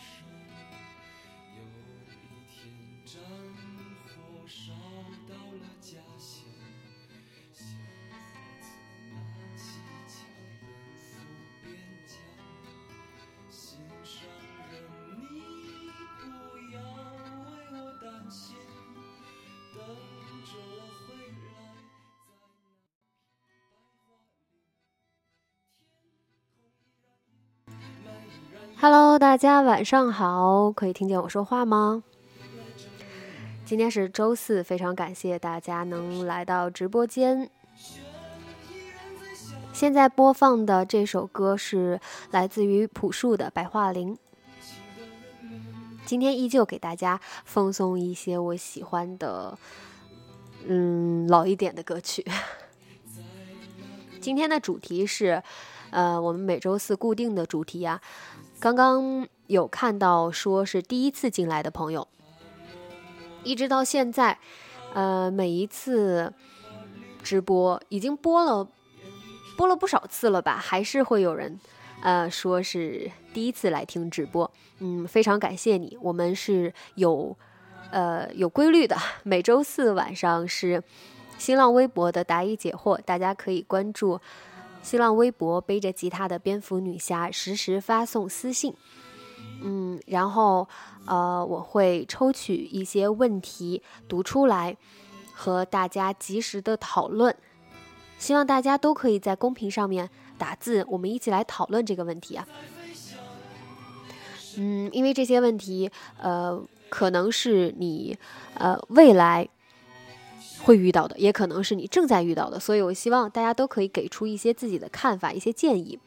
[0.00, 0.29] Shh.
[28.82, 32.02] Hello，大家晚上好，可以听见我说话吗？
[33.66, 37.50] 今天是周四，非常感谢大家能来到直播间。
[39.74, 44.14] 现在播放的这首歌是来自于朴树的《白桦林》。
[46.06, 49.58] 今天依旧给大家奉送一些我喜欢的，
[50.66, 52.24] 嗯，老一点的歌曲。
[54.22, 55.42] 今天的主题是，
[55.90, 58.00] 呃，我们每周四固定的主题啊。
[58.60, 62.06] 刚刚有看到说是第一次进来的朋友，
[63.42, 64.38] 一直到现在，
[64.92, 66.30] 呃，每一次
[67.22, 68.68] 直播已经播了
[69.56, 71.58] 播了不少次了吧，还是会有人
[72.02, 75.96] 呃说是第一次来听直播，嗯，非常感谢你。
[76.02, 77.34] 我们是有
[77.90, 80.82] 呃有规律的，每周四晚上是
[81.38, 84.20] 新浪微博的答疑解惑，大家可以关注。
[84.82, 88.74] 新浪微博背着吉他的蝙蝠女侠实时发送私信，
[89.62, 90.66] 嗯，然后
[91.06, 94.76] 呃，我会抽取一些问题读出来，
[95.34, 97.36] 和大家及时的讨论。
[98.18, 102.48] 希望大家都可以在公屏上面打字，我们一起来讨论这个问题啊。
[104.56, 108.18] 嗯，因为这些问题，呃，可能是你
[108.54, 109.48] 呃未来。
[110.62, 115.98] 会遇到的，也可能是你正在遇到的，所以我希望大家都可以给出一些自己的看法、一些建议，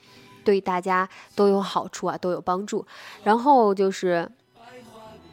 [0.44, 2.86] 对大家都有好处啊，都有帮助。
[3.24, 4.30] 然后就是，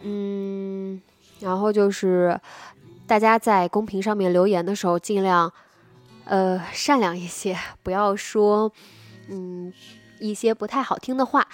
[0.01, 1.01] 嗯，
[1.41, 2.41] 然后就是
[3.07, 5.53] 大家在公屏上面留言的时候，尽量
[6.25, 8.73] 呃善良一些，不要说
[9.29, 9.73] 嗯
[10.19, 11.47] 一些不太好听的话。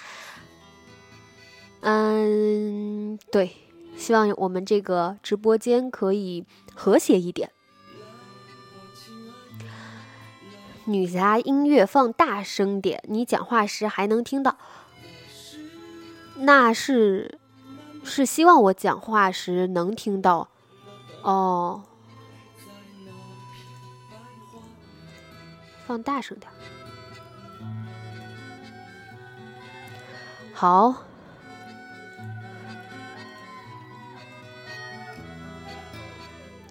[1.81, 3.51] 嗯，对，
[3.95, 7.51] 希望我们这个直播间可以和谐一点。
[10.87, 14.57] 女侠音乐放大声点，你讲话时还能听到。
[16.37, 17.37] 那是，
[18.05, 20.47] 是希望我讲话时能听到。
[21.23, 21.83] 哦，
[25.85, 26.49] 放大声点。
[30.53, 31.03] 好，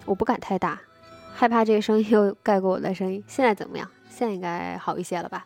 [0.05, 0.81] 我不敢太大，
[1.35, 3.23] 害怕这个声音又盖过我的声音。
[3.27, 3.87] 现在怎么样？
[4.17, 5.45] 现在应该好一些了吧？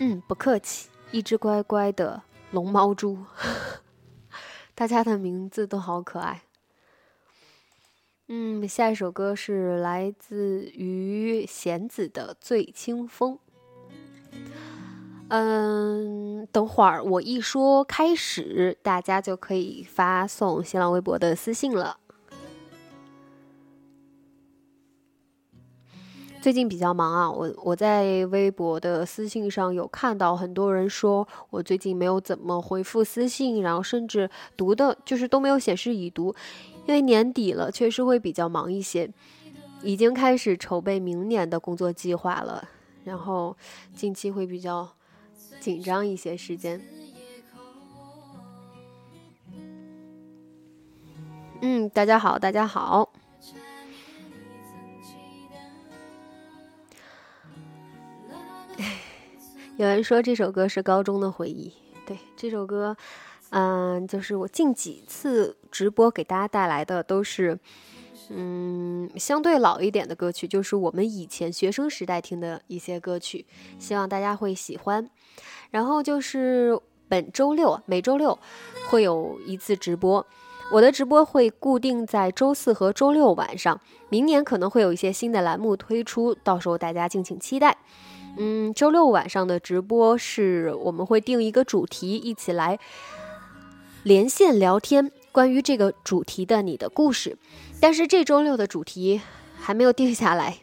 [0.00, 0.88] 嗯，不客气。
[1.12, 2.20] 一只乖乖的
[2.50, 3.24] 龙猫猪，
[4.74, 6.42] 大家的名字都好可爱。
[8.26, 13.38] 嗯，下一首歌是来自于弦子的《醉清风》。
[15.28, 22.00] 嗯，等会儿我一说开始，大家就可以发送新浪微博的私信了。
[26.44, 36.34] 最近比较忙啊，我我在微博的私信上有看到很多人说我最近没有怎么回复私信，然后甚至读的就是都没有显示已读，
[36.86, 39.10] 因为年底了，确实会比较忙一些，
[39.82, 42.68] 已经开始筹备明年的工作计划了，
[43.04, 43.56] 然后
[43.94, 44.86] 近期会比较
[45.60, 46.78] 紧张一些时间。
[51.62, 53.10] 嗯，大家好，大家好。
[59.76, 61.72] 有人说这首歌是高中的回忆，
[62.06, 62.96] 对这首歌，
[63.50, 67.58] 嗯，就是我近几次直播给大家带来的都是，
[68.30, 75.10] 嗯，相对老一点的歌曲，就是我们以前学生时代听的一些歌曲，希望大家会喜欢。
[75.72, 76.78] 然后就是
[77.08, 78.38] 本周六，每周六
[78.88, 80.24] 会有一次直播，
[80.70, 87.76] 我的直播会固定在周四和周六晚上，明年可能会有一些新的栏目推出，到时候大家敬请期待。
[88.36, 92.78] 嗯，周六晚上的直播是我们会定一个主题，一起来
[94.02, 97.38] 连线聊天，关于这个主题的你的故事。
[97.80, 99.20] 但是这周六的主题
[99.56, 100.58] 还没有定下来。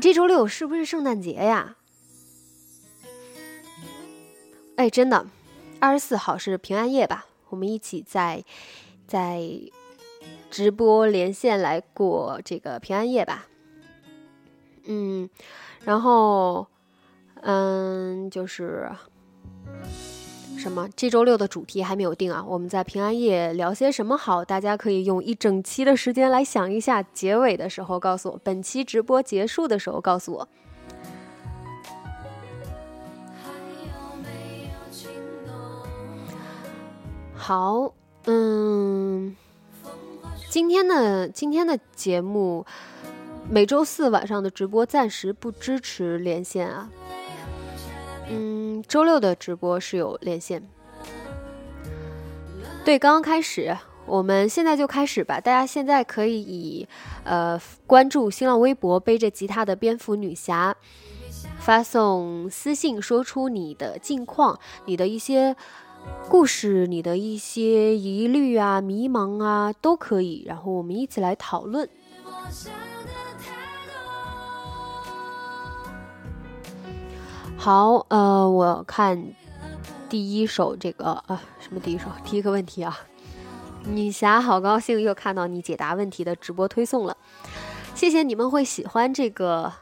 [0.00, 1.76] 这周六是不是圣诞节呀？
[4.74, 5.26] 哎，真的，
[5.78, 7.26] 二十四号是平安夜吧？
[7.50, 8.42] 我们一起在
[9.06, 9.40] 在
[10.50, 13.46] 直播连线来过这个平安夜吧。
[14.86, 15.30] 嗯。
[15.86, 16.66] 然后，
[17.42, 18.90] 嗯，就是
[20.58, 20.88] 什么？
[20.96, 22.44] 这周六的主题还没有定啊。
[22.44, 24.44] 我们在平安夜聊些什么好？
[24.44, 27.00] 大家可以用一整期的时间来想一下。
[27.00, 30.48] 结尾的时候告诉我，本期直播结束的时候告诉我。
[37.36, 37.94] 好，
[38.24, 39.36] 嗯，
[40.50, 42.66] 今天的今天的节目。
[43.48, 46.90] 每周四晚上的直播暂时不支持连线啊，
[48.28, 50.68] 嗯，周六的直播是有连线。
[52.84, 55.40] 对，刚刚开始，我们现在就开始吧。
[55.40, 56.88] 大家现在可以
[57.24, 60.76] 呃关注新浪微博“背着吉他的蝙蝠女侠”，
[61.58, 65.54] 发送私信，说出你的近况，你的一些
[66.28, 70.44] 故事，你的一些疑虑啊、迷茫啊，都可以。
[70.46, 71.88] 然后我们一起来讨论。
[77.58, 79.32] 好，呃，我看
[80.08, 82.06] 第一首这个啊，什么第一首？
[82.24, 82.96] 第一个问题啊，
[83.84, 87.16] 女侠好高兴又看到你解答问题的直播推送了，
[87.94, 89.72] 谢谢你们会喜欢这个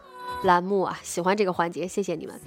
[0.44, 2.40] 栏目啊，喜欢这个环节，谢谢你们。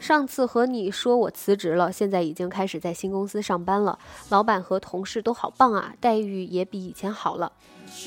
[0.00, 3.98] 上次和你说我辞职了，现在已经开始在新公司上班了，
[4.30, 7.52] 老板和同事都好棒啊，待遇也比以前好了。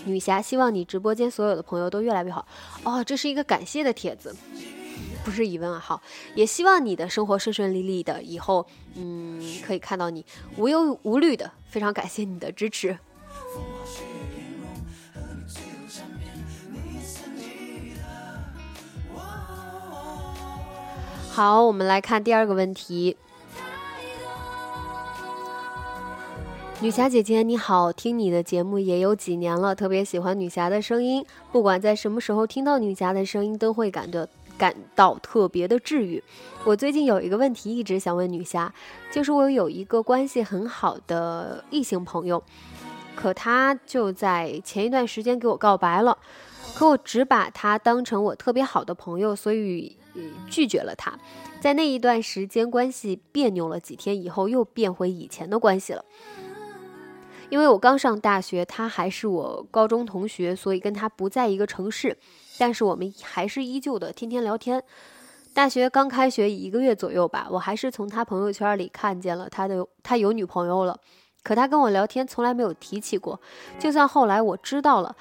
[0.05, 2.47] 女侠希望你直播间所有的朋友都越来越好。
[2.83, 4.35] 哦，这是一个感谢的帖子。
[5.27, 6.01] 不是疑问啊，好，
[6.35, 8.65] 也希望你的生活顺顺利利的，以后
[8.95, 10.25] 嗯可以看到你
[10.56, 12.97] 无忧无虑的，非常感谢你的支持。
[21.30, 23.18] 好，我们来看第二个问题。
[26.80, 34.25] 女侠姐姐你好，听你的节目也有几年了，特别喜欢女侠的声音，不管在什么时候听到女侠的声音，都会感到。
[34.57, 36.24] 感到特别的治愈。
[36.65, 38.74] 我最近有一个问题一直想问女侠，
[39.12, 42.44] 就是我有一个关系很好的异性朋友，
[43.15, 46.18] 可他就在前一段时间给我告白了，
[46.75, 49.98] 可我只把他当成我特别好的朋友，所以
[50.50, 51.18] 拒绝了他。
[51.59, 56.04] 在那一段时间关系别扭了几天以后，又变回以前的关系了。
[57.50, 62.18] 因为我刚上大学，他还是我高中同学，所以跟他不在一个城市。
[62.57, 64.83] 但是我们还是依旧的天天聊天。
[65.54, 71.00] 大学刚开学一个月左右吧，我还是从他朋友圈里看见了他的他有女朋友了。
[71.42, 73.39] 可他跟我聊天从来没有提起过，
[73.80, 75.15] 就算后来我知道了，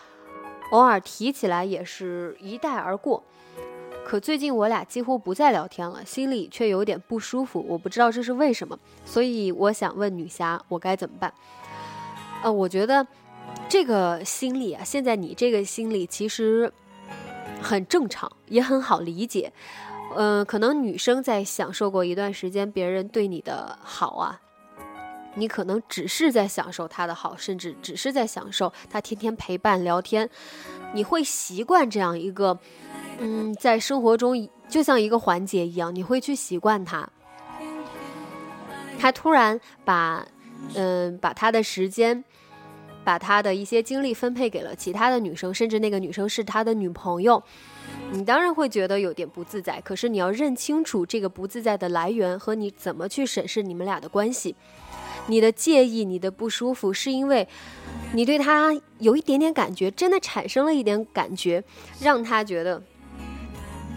[0.72, 3.22] 偶尔提起来也是一带而过。
[4.04, 8.78] 可最近我俩几乎不再聊天了，心里却有点不舒服，我不知道这是为什么。
[9.06, 11.32] 所以我想问女侠，我该怎么办？
[12.42, 13.06] 呃，我觉得
[13.68, 16.70] 这个心理啊，现在你这个心理其实。
[17.62, 19.52] 很正常，也很好理解。
[20.14, 24.40] 嗯，可能女生在享受过一段时间别人对你的好啊，
[25.34, 30.30] 你可能只是在享受他的好，甚至只是在享受他天天陪伴聊天，
[30.94, 32.58] 你会习惯这样一个，
[33.18, 37.08] 嗯，在生活中就像一个环节一样，你会去习惯他。
[38.98, 40.24] 他突然把，
[40.74, 42.24] 嗯，把他的时间。
[43.06, 47.40] 把他的一些精力分配给了其他的女生，甚至那个女生是他的女朋友，
[48.10, 49.80] 你当然会觉得有点不自在。
[49.80, 54.56] 可是你要认清楚这个不自在的来源和你怎么去审视你们俩的关系。
[55.28, 57.46] 你的介意、你的不舒服，是因为
[58.12, 61.62] 你对他有一点点感觉，真的产生了一点感觉，
[62.00, 62.82] 让他觉得，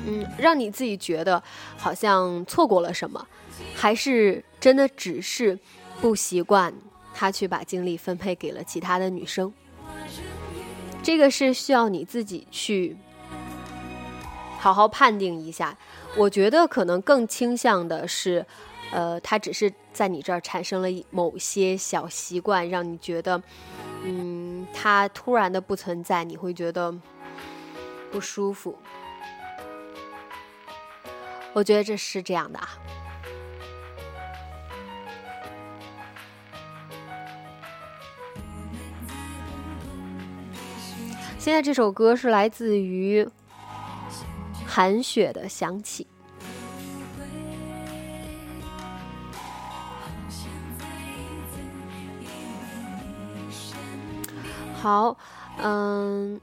[0.05, 1.41] 嗯，让你自己觉得
[1.77, 3.27] 好像错过了什么，
[3.73, 5.57] 还是真的只是
[5.99, 6.71] 不习惯。
[7.19, 9.53] 他去把精力分配给了其他的女生，
[11.03, 12.95] 这个是需要你自己去
[14.57, 15.77] 好好判定一下。
[16.15, 18.45] 我觉得可能更倾向的是，
[18.91, 23.43] 呃，他只是在你这儿产生了某些小习惯，让你觉得，
[24.05, 26.97] 嗯，他突然的不存在，你会觉得
[28.09, 28.77] 不舒服。
[31.51, 32.69] 我觉得这是这样的啊。
[41.39, 43.25] 现在这首歌是来自于
[44.67, 46.05] 韩雪的《想起》。
[54.75, 55.17] 好，
[55.63, 56.39] 嗯，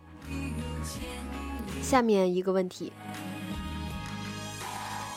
[1.82, 2.90] 下面一个问题，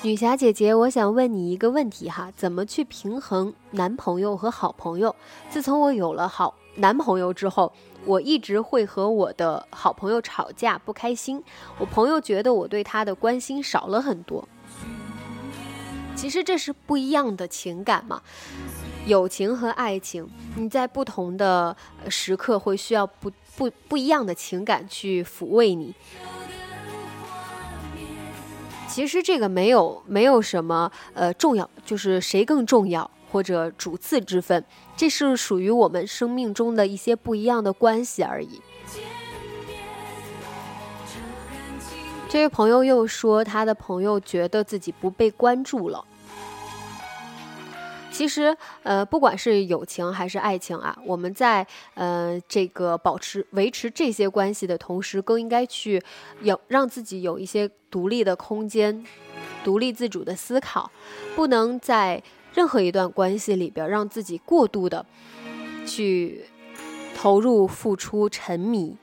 [0.02, 5.16] 女侠姐姐，我想问你一个问题哈，怎么去平衡男朋友和好朋友？
[5.50, 7.72] 自从我有了好男朋友之后。
[8.10, 11.44] 我一直会和我的好朋友吵架，不开心。
[11.78, 14.50] 我朋友觉得我对他的关心少了很多。
[16.16, 18.24] 其实这是不一样的情感嘛，
[19.06, 21.78] 友情和爱情，你在不同的
[22.10, 25.94] 时刻会需要不不不一样的情感去抚慰你。
[28.88, 33.12] 其实这个没有没有什么呃重要，就是谁更重要。
[33.32, 34.64] 或者主次之分，
[34.98, 38.62] 这是属于我们生命中的一些不一样的关系而已。
[42.28, 46.06] 这位朋友又说，他的朋友觉得自己不被关注了，
[48.12, 56.04] 其实，呃，不管是友情还是爱情啊，我们在呃这个保持维持这些关系的同时，更应该去
[56.42, 59.04] 有让自己有一些独立的空间，
[59.64, 60.92] 独立自主的思考，
[61.36, 62.22] 不能在
[62.60, 65.06] 任何一段关系里边让自己过度的
[65.86, 66.44] 去
[67.16, 68.98] 投入、付出、沉迷。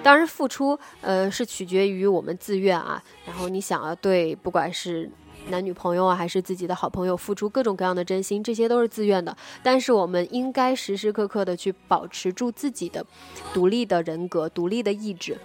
[0.00, 3.02] 当然，付出呃是取决于我们自愿啊。
[3.26, 5.10] 然后你想要对，不管是
[5.48, 9.36] 男女朋友啊，还是自己的好朋友，付出各种各样的真心，这些都是自愿的。
[9.60, 13.04] 但是我们应该时时刻刻的去保持住自己的
[13.52, 15.36] 独立的人格、独立的意志，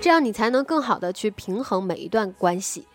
[0.00, 2.86] 这样你才能更好的去平衡每一段关系。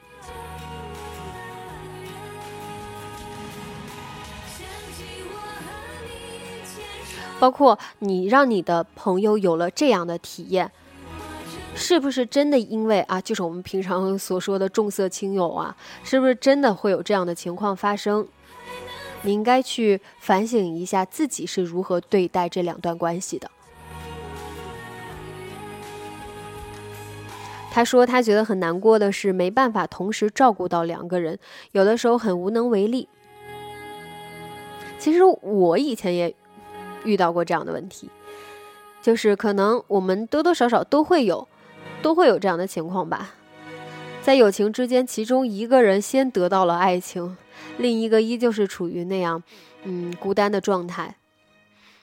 [7.39, 10.71] 包括你让你的朋友有了这样的体验，
[11.75, 18.27] 是不是真的因为啊，就是我们平常所说的重色轻友啊，是不是真的会有这样的情况发生？
[19.21, 23.51] 你应该去反省一下自己是如何对待这两段关系的。
[27.71, 31.37] 他说他觉得很难过的是没办法同时照顾到两个人，
[31.73, 33.07] 有的时候很无能为力。
[34.97, 36.33] 其实我以前也。
[37.07, 38.09] 遇到过这样的问题，
[39.01, 41.47] 就是可能我们多多少少都会有，
[42.01, 43.33] 都会有这样的情况吧。
[44.21, 47.37] 在友情之间，其中一个人先得到了爱情，
[47.77, 49.41] 另一个依旧是处于那样，
[49.83, 51.15] 嗯，孤单的状态。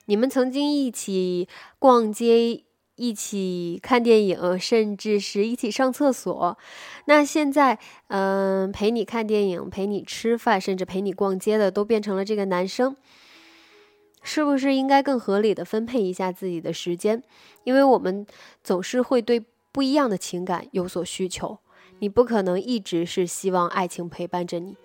[0.06, 1.46] 你们曾经一起
[1.78, 2.62] 逛街，
[2.96, 6.56] 一起看电影，甚至是一起上厕所。
[7.06, 12.96] 那现在，嗯，陪你看电影、陪你吃饭，甚至陪你逛街的，都变成了这个男生。
[14.26, 17.22] 是不是应该更合理的分配一下自己的时间？
[17.62, 18.26] 因为我们
[18.64, 21.58] 总是会对不一样的情感有所需求。
[22.00, 24.76] 你不可能一直是希望爱情陪伴着你。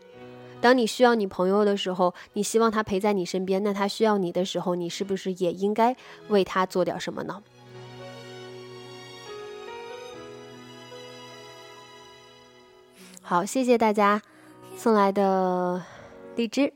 [0.61, 3.63] 当你需要你朋友的时候，你希望他陪在你身边。
[3.63, 5.95] 那他需要你的时候，你是不是也应该
[6.27, 7.41] 为他做点什么呢？
[13.21, 14.21] 好，谢谢大家
[14.75, 15.81] 送来的
[16.35, 16.73] 荔枝。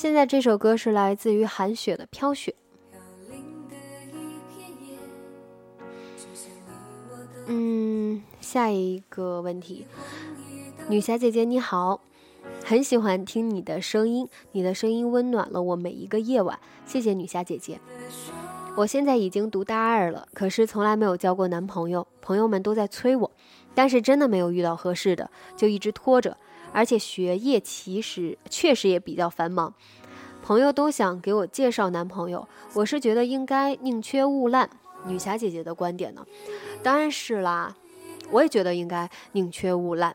[0.00, 2.54] 现在这首歌是来自于韩雪的《飘雪》。
[7.46, 9.86] 嗯，下一个问题，
[10.88, 12.00] 女侠姐姐你好，
[12.64, 17.78] 很喜欢听你的声音，你的声音温暖了我每一个夜晚，谢谢女侠姐姐。
[18.76, 23.30] 我现在已经读大二了，可是从来没有交过男朋友，朋友们都在催我，
[23.74, 26.38] 但是真的没有遇到合适的，就一直拖着。
[26.72, 29.74] 而且学业其实确实也比较繁忙，
[30.42, 34.70] 朋友都想给我介绍男朋友，我是觉得应该宁缺毋滥。
[35.06, 36.24] 女侠姐姐的观点呢？
[36.82, 37.74] 当然是啦，
[38.30, 40.14] 我也觉得应该宁缺毋滥。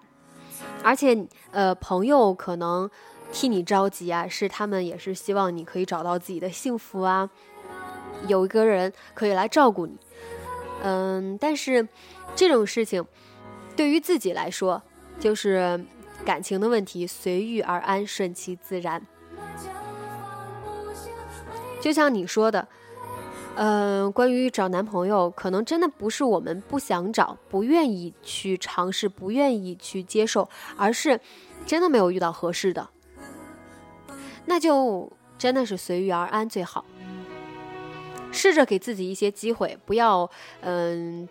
[0.81, 2.89] 而且呃，朋友可能
[3.31, 7.29] 替你着急啊，是他们也是希望你可以找到自己的幸福啊，
[8.27, 9.97] 有一个人可以来照顾你。
[10.83, 11.87] 嗯，但是
[12.35, 13.03] 这种事情
[13.75, 14.81] 对于自己来说
[15.19, 15.83] 就是。
[16.23, 19.05] 感情的问题，随遇而安，顺其自然。
[21.81, 22.67] 就像你说的，
[23.55, 31.19] 嗯，关于找男朋友，可能真的不是我们不想找、不愿意去尝试、不愿意去接受，而是
[31.65, 32.89] 真的没有遇到合适的。
[34.45, 36.83] 那就真的是随遇而安最好。
[38.31, 40.29] 试着给自己一些机会，不要
[40.61, 41.29] 嗯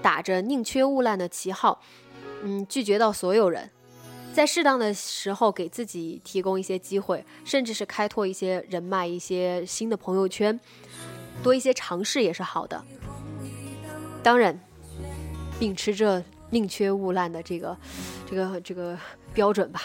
[0.00, 1.80] 打着宁缺毋滥的旗号，
[2.42, 3.70] 嗯拒绝到所有人。
[4.36, 10.60] 在适当的时候给自己提供一些机会，甚至是开拓一些人脉、一些新的朋友圈，
[11.42, 12.84] 多一些尝试也是好的。
[14.22, 14.60] 当然，
[15.58, 17.74] 秉持着宁缺毋滥的这个、
[18.30, 18.98] 这个、这个
[19.32, 19.80] 标准吧。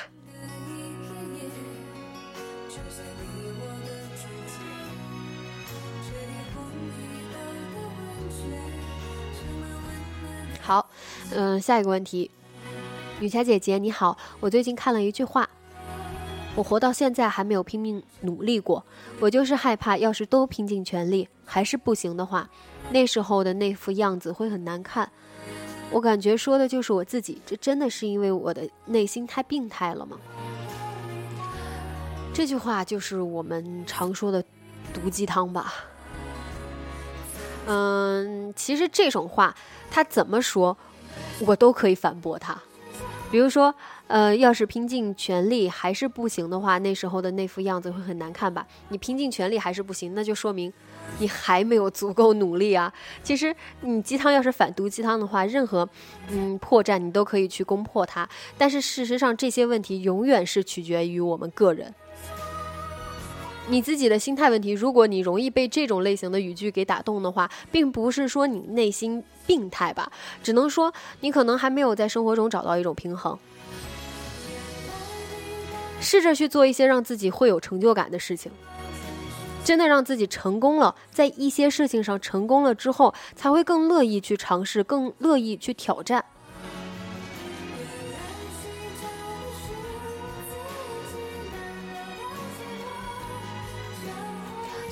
[10.59, 10.89] 好，
[11.33, 12.29] 嗯，下一个问题。
[13.21, 15.47] 女侠姐姐你好，我最近看了一句话，
[16.55, 18.83] 我活到现在还没有拼命努力过，
[19.19, 22.49] 我就是害怕，要是都拼尽全力还是不行的话，
[22.89, 25.07] 那时候的那副样子会很难看。
[25.91, 30.17] 我感觉说的就是我自己，这真的是因为我的内心太病态了吗？
[32.33, 34.43] 这句话就是我们常说的
[34.91, 35.71] 毒鸡汤吧。
[37.67, 39.55] 嗯，其实这种话
[39.91, 40.75] 他怎么说，
[41.45, 42.59] 我都可以反驳他。
[43.31, 43.73] 比如说，
[44.07, 48.67] 呃，要是拼尽全力还是不行的话，那时候的那副样子会很难看吧？
[48.89, 50.71] 你拼尽全力还是不行，那就说明
[51.19, 52.91] 你还没有足够努力啊。
[53.23, 55.87] 其实你鸡汤要是反毒鸡汤的话，任何
[56.29, 58.27] 嗯破绽你都可以去攻破它。
[58.57, 61.95] 但是事实上，这些问题永远是取决于我们个人。
[63.67, 70.11] 你自己的心态问题，如果你容易被这种类型的语句给打动的话，并不是说你内心病态吧，
[70.43, 73.37] 只能说你可能还没有在生活中找到一种平衡。
[76.01, 78.51] 试着去做一些让自己会有成就感的事情，
[79.63, 86.25] 真的让自己成功了，在一些事情上成功了之后，才会更乐意去尝试，更乐意去挑战。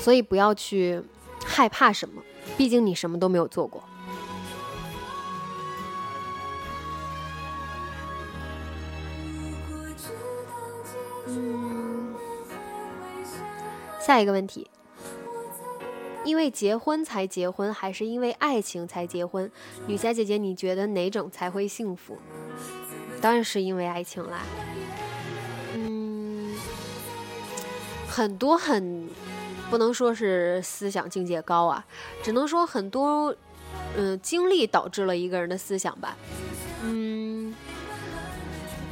[0.09, 1.03] 所以不要去
[1.45, 2.23] 害怕什么，
[2.57, 3.83] 毕竟你什么都没有做过。
[13.99, 14.67] 下一个问题，
[16.25, 19.51] 因为结婚才结婚，还是因为爱情才结婚？
[19.85, 22.17] 女侠姐姐，你觉得哪种才会幸福？
[23.21, 24.41] 当然是因为爱情啦。
[25.75, 26.57] 嗯，
[28.07, 29.07] 很多很。
[29.69, 31.85] 不能说是思想境界高啊，
[32.23, 33.35] 只能说很多，
[33.95, 36.17] 嗯，经历导致了一个人的思想吧。
[36.83, 37.53] 嗯，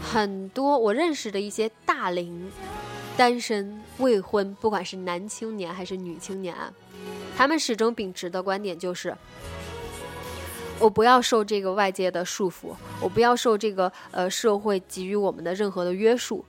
[0.02, 2.52] 很多我认识的一些大龄
[3.16, 6.72] 单身未婚，不管是男青年还是女青年啊，
[7.36, 9.16] 他们始终秉持的观点就是：
[10.80, 16.46] 我不要受这个外界的束缚，我不要受这个呃社会给予我们的任何的约束。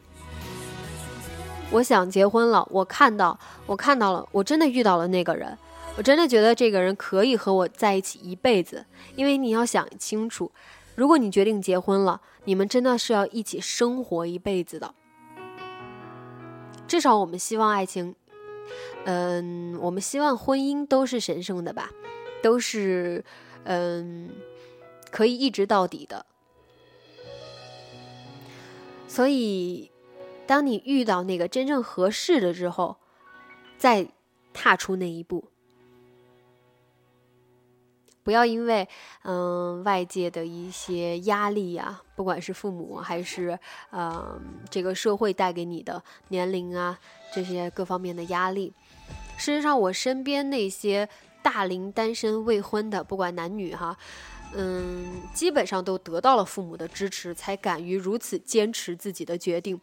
[1.70, 5.56] 我想结婚了，我看到，我看到了，我真的遇到了那个人，
[5.98, 8.86] 我真的觉得这个人可以和我在一起一辈子。
[9.16, 10.50] 因为你要想清楚，
[10.94, 14.94] 如果你决定结婚了，你们真的是要一起生活一辈子的。
[16.86, 18.14] 至少我们希望爱情，
[19.04, 21.90] 嗯，我们希望婚姻都是神圣的吧，
[22.42, 23.22] 都是，
[23.64, 24.30] 嗯，
[25.10, 26.24] 可以一直到底的。
[29.06, 29.90] 所以。
[30.48, 32.96] 当你遇到那个真正合适的之后，
[33.76, 34.08] 再
[34.54, 35.44] 踏出那一步，
[38.22, 38.88] 不要因为
[39.24, 43.58] 嗯外界的一些压力呀，不管是父母还是
[43.92, 46.98] 嗯这个社会带给你的年龄啊
[47.30, 48.72] 这些各方面的压力。
[49.36, 51.06] 事实上，我身边那些
[51.42, 53.96] 大龄单身未婚的，不管男女哈，
[54.54, 59.78] 嗯，基本上都得到了父母的支持，才敢于如此坚持自己的决定。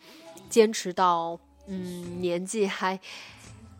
[0.50, 3.00] 坚持到嗯年纪还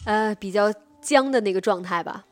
[0.06, 2.26] 呃比较僵的那个状态吧。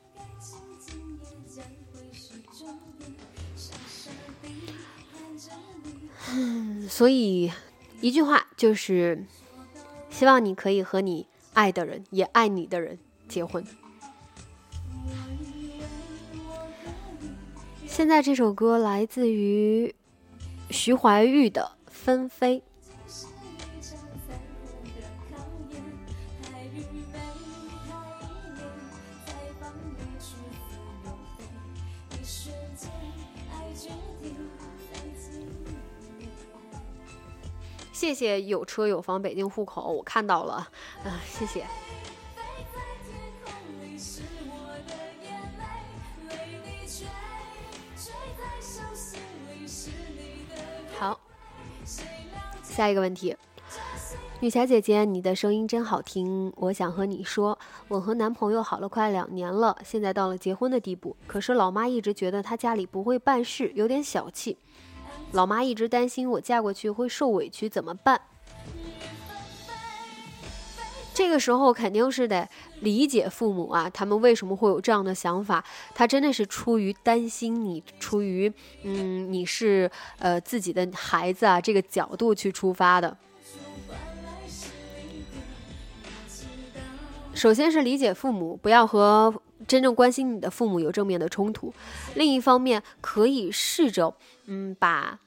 [6.30, 7.52] 嗯，所以
[8.00, 9.24] 一句话就是，
[10.10, 13.64] 希望你可以和你爱的人也爱你的人结婚。
[17.86, 19.94] 现在这首歌来自于
[20.70, 22.58] 徐怀钰的《纷飞》。
[38.04, 40.56] 谢谢有车有房北京户口，我看到了，
[41.02, 41.64] 啊，谢谢。
[50.98, 51.18] 好，
[52.62, 53.34] 下一个问题，
[54.40, 64.58] 女侠姐姐，你的声音真好听，我想和你说，我和男朋友好了快两年了，现在到了结婚的地步，可是老妈一直觉得他家里不会办事，有点小气。
[65.32, 68.20] 老妈一直担心我嫁过去会受委屈，怎么办？
[71.12, 72.48] 这个时候肯定是得
[72.80, 75.64] 理解父母啊，他们为什么会有这样的想法？
[75.94, 83.16] 他真的是出于担心你，出于嗯你是呃自己的孩子啊这个角度去出发的。
[87.32, 89.32] 首先是理解父母，不要和
[89.66, 91.72] 真正关心你的父母有正面的冲突。
[92.14, 94.14] 另一方面，可以试着
[94.46, 95.18] 嗯把。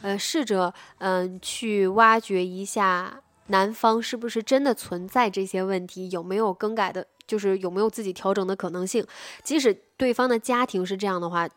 [0.00, 9.04] 呃，试着嗯去挖掘一下男方是不是真的存在这些问题，有没有更改的，就是有没有自己调整的可能性。
[9.42, 11.48] 即使对方的家庭是这样的话，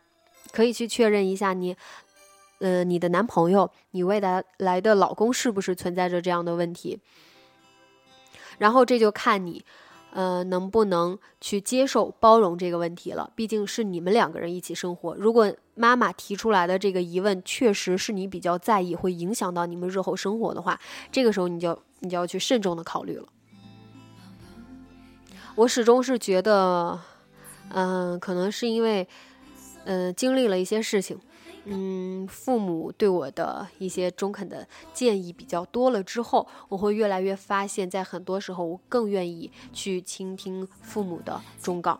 [0.51, 1.77] 可以去确认一下你，
[2.57, 6.99] 呃，你的男朋友，你未来来的老公是不是存在着这样的问题。
[8.57, 9.63] 然后这就看你，
[10.13, 13.31] 呃，能不能去接受包容这个问题了？
[13.35, 15.15] 毕竟是你们两个人一起生活。
[15.15, 20.79] 如果妈妈提出来的这个疑问确实是你比较在意，会影响到你们日后生活的话，
[21.11, 23.27] 这个时候你就你就要去慎重的考虑了。
[25.55, 26.99] 我始终是觉得，
[27.69, 29.07] 嗯，可能是因为，
[29.85, 31.19] 嗯，经历了一些事情，
[31.65, 41.99] 嗯，父母对我的一些中肯的建议比较多了之后，我会越来越发现，在很多时候，我更愿意去倾听父母的忠告。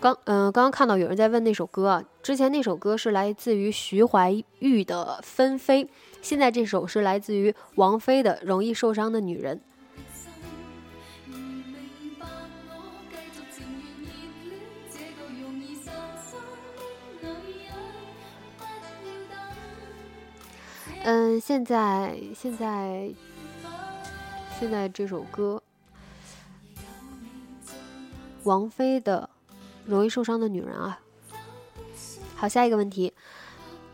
[0.00, 5.84] 刚，嗯，刚刚看到有人在问那首歌啊，之前那首歌是来自于徐怀钰的《纷飞》，
[6.20, 9.56] 现在这首是来自于王菲的《容易受伤的女人》。
[21.06, 23.10] 嗯，现在现在
[24.58, 25.62] 现在这首歌，
[28.44, 29.28] 王菲的
[29.84, 30.98] 《容易受伤的女人》啊。
[32.34, 33.12] 好，下一个问题，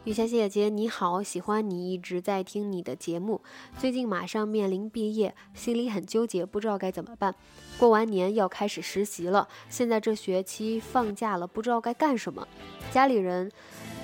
[0.05, 3.40] 雨霞姐姐你好，喜欢你，一直在听你的节目。
[3.77, 7.35] 最近马上面临毕业，心里很纠结，不知道该怎么办。
[7.77, 12.46] 过完年要开始实习了，现在这学期放假了，不知道该干什么。
[12.92, 13.51] 家里人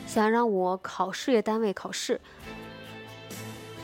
[0.09, 2.21] 想让我考事业单位考试。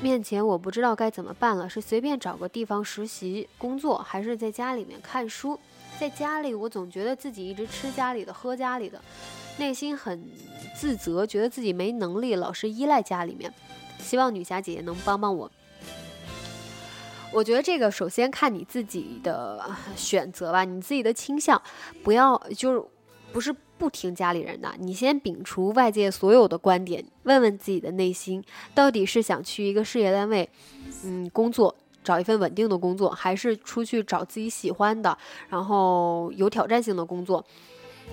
[0.03, 5.57] 面前我不知道该怎么办了，是随便找个地方实习工作，还是在家里面看书？
[6.01, 9.01] 在家里，我总觉得自己一直吃家里的，喝家里的，
[9.59, 10.29] 内心很
[10.77, 13.55] 自责，觉得自己没能力，老是依赖家里面。
[14.01, 15.49] 希望女侠姐姐能帮帮我。
[17.33, 21.63] 我觉得这个首先看你自己的选择吧，你自己的倾向，
[22.03, 22.83] 不要就是
[23.33, 23.55] 不是。
[23.83, 28.41] 不听家里人的，你先摒除外界所有的观点，问问自己的内心，
[28.77, 30.49] 到底是想去一个事业单位，
[31.05, 35.19] 嗯，工作，找一份稳定的工作，还是出去找自己喜欢的，
[35.49, 37.45] 然后有挑战性的工作，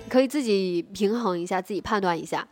[0.08, 2.48] 可以自己平衡一下，自己判断一下。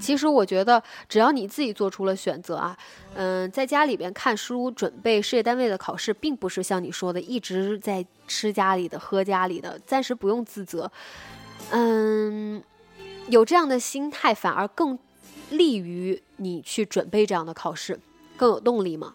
[0.00, 2.76] 其实我觉得，只要你自己做出了选择啊，
[3.14, 10.90] 嗯，在家里边看书，准备事业单位的考试，并不是像你说的一直在吃家里的、喝家里的，暂时不用自责。
[11.70, 12.62] 嗯，
[13.28, 14.98] 有这样的心态，反而更
[15.50, 17.98] 利于你去准备这样的考试，
[18.36, 19.14] 更有动力嘛。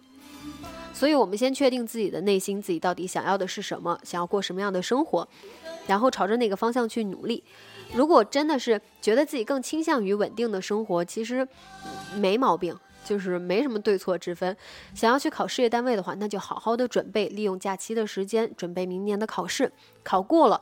[0.92, 5.26] 所以，我们先确定自己的内心，自己到底想要的是什么，想要过什么样的生活，
[5.86, 7.42] 然后朝着那个方向去努力。
[7.94, 11.48] 如果真的是觉得自己更倾向于稳定的生活，其实
[12.16, 14.56] 没毛病，就是没什么对错之分。
[14.94, 19.72] 想要去考事业单位的话，那就好好的准备，利用假期的时间准备明年的考试，
[20.04, 20.60] 考过了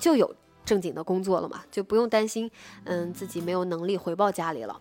[0.00, 0.34] 就有。
[0.64, 2.50] 正经的工作了嘛，就不用担心，
[2.84, 4.80] 嗯，自己没有能力回报家里了。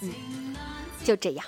[0.00, 0.54] 嗯，
[1.04, 1.44] 就这样。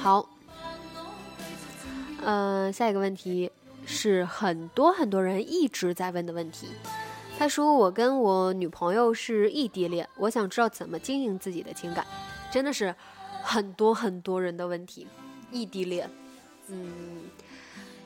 [0.00, 0.28] 好，
[2.22, 3.50] 嗯，下一个问题
[3.84, 6.68] 是很多很多人一直在问的问题。
[7.38, 12.04] 他说：“我跟我女朋友是异地恋，我想知道怎么经营自己的情感，
[12.50, 12.92] 真的是
[13.44, 15.06] 很多很多人的问题。
[15.52, 16.10] 异地恋，
[16.66, 17.22] 嗯，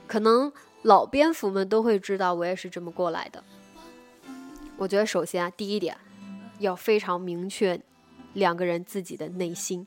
[0.07, 3.43] 可能老蝙蝠们都会知道，我也是这么过来的。
[4.77, 5.97] 我觉得首先啊，第一点
[6.59, 7.81] 要非常明确
[8.35, 9.87] 两个人自己的内心，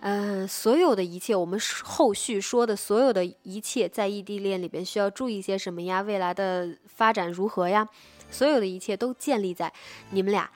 [0.00, 6.02] 嗯，所有的一切，我们后续说的所有的一切，在异地恋里边需要注意些什么呀？
[6.02, 7.88] 未来的发展如何呀？”
[8.30, 9.72] 所有的一切都建立在
[10.10, 10.50] 你们俩，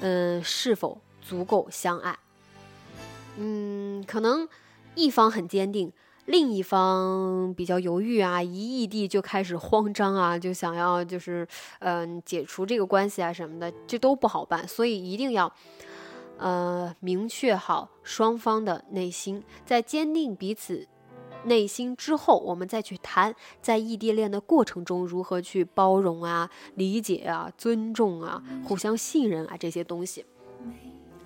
[0.00, 2.18] 嗯，是否足够相爱。
[3.38, 4.48] 嗯，可能
[4.94, 5.92] 一方很坚定，
[6.24, 11.46] 另一方比较犹豫啊，一异地就开始慌张啊，就想要就是
[11.80, 14.66] 嗯解除这个关系啊什么的，这都不好办。
[14.66, 15.52] 所以一定要
[16.38, 20.88] 呃明确好双方的内心，在坚定彼此。
[21.44, 30.24] 内心之后，我们再去谈，在异地恋的过程中如何去包容啊、理解啊、尊重啊、互相信任啊这些东西。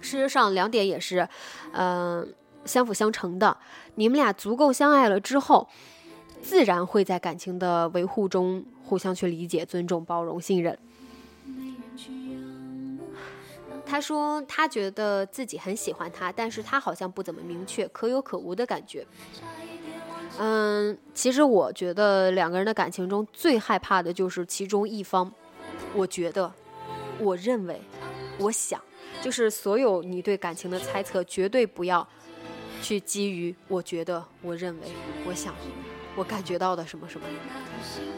[0.01, 1.29] 事实上，两点也是，
[1.73, 3.57] 嗯，相辅相成的。
[3.97, 5.69] 你们俩足够相爱了之后，
[6.43, 10.79] 自然会在感情的维护中互相去理解、尊重、包容、信任。
[13.85, 19.05] 他说，他觉得自己很喜欢他，但是他好像不怎么明确，可有可无的感觉。
[20.43, 25.31] 嗯，其实我觉得两个人的感情中最害怕的就是其中一方。
[25.93, 26.51] 我觉得，
[27.19, 27.79] 我认为，
[28.39, 28.81] 我想，
[29.21, 32.09] 就是所有你对感情的猜测，绝对不要
[32.81, 34.87] 去基于我觉得、我认为、
[35.27, 35.55] 我想，
[36.17, 37.27] 我感觉到的什么什么，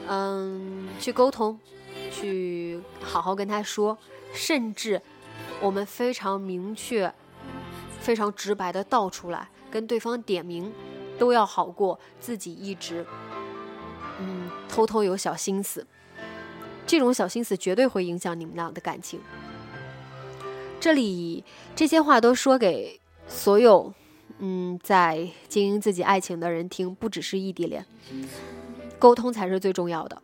[0.06, 1.58] 嗯，去沟通，
[2.12, 3.98] 去好好跟他说，
[4.32, 5.02] 甚至
[5.60, 7.12] 我们非常明确、
[7.98, 10.72] 非常直白的道出来，跟对方点名，
[11.18, 13.04] 都要好过自己一直，
[14.20, 15.86] 嗯，偷偷有小心思。
[16.86, 19.20] 这种小心思绝对会影响你们俩的感情。
[20.80, 21.44] 这里
[21.76, 23.92] 这些话都说给所有。
[24.44, 27.86] 嗯，在经营自己爱情的人听，不只是异地恋，
[28.98, 30.20] 沟通才是最重要的。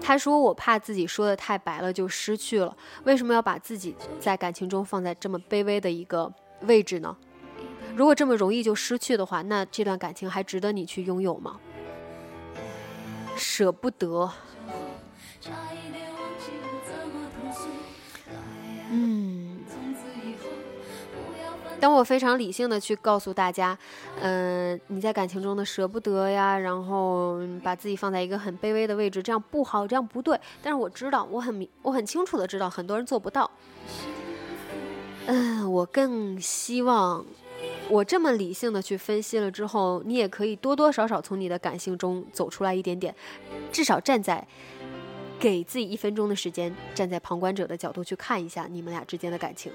[0.00, 6.32] 他说：“我怕自己说的太白了就失去了，为什么要把自己在感情中放在这么卑微的一个
[6.62, 7.16] 位置呢？
[7.96, 11.58] 如果这么容易就失去的话，那这段感情还值得你去拥有吗？
[13.36, 14.30] 舍不得。”
[21.80, 23.76] 当我非常理性的去告诉大家，
[24.20, 30.38] 嗯，你在感情中的舍不得呀，然后把自己放在一个很卑微的位置，这样不好，这样不对。
[30.62, 33.50] 但是我知道，我很明，我很清楚的知道，很多人做不到。
[35.26, 37.24] 嗯，我更希望，
[37.88, 43.14] 我这么理性的去分析了之后，你也可以多多少少从你的感性中走出来一点点，
[43.70, 44.46] 至少站在，
[45.38, 49.72] 给自己一分钟的时间，站在旁观者的角度去看一下你们俩之间的感情。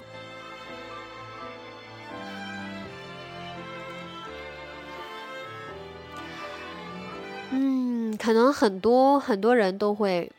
[7.52, 10.30] 嗯，可能很多很多人都会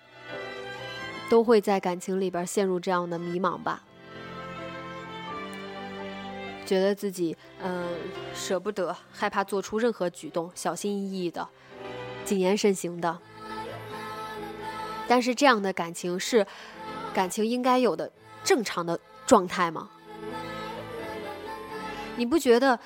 [1.30, 3.82] 都会在感情里边陷入这样的迷茫吧，
[6.68, 7.88] 觉得自己嗯
[8.36, 11.48] 舍不得，害怕做出任何举动，小心翼翼的，
[12.26, 13.18] 谨言慎行的。
[15.08, 16.46] 但是这样的感情是
[17.14, 18.12] 感情应该有的
[18.44, 19.90] 正常的状态吗？
[22.18, 22.78] 你不觉得？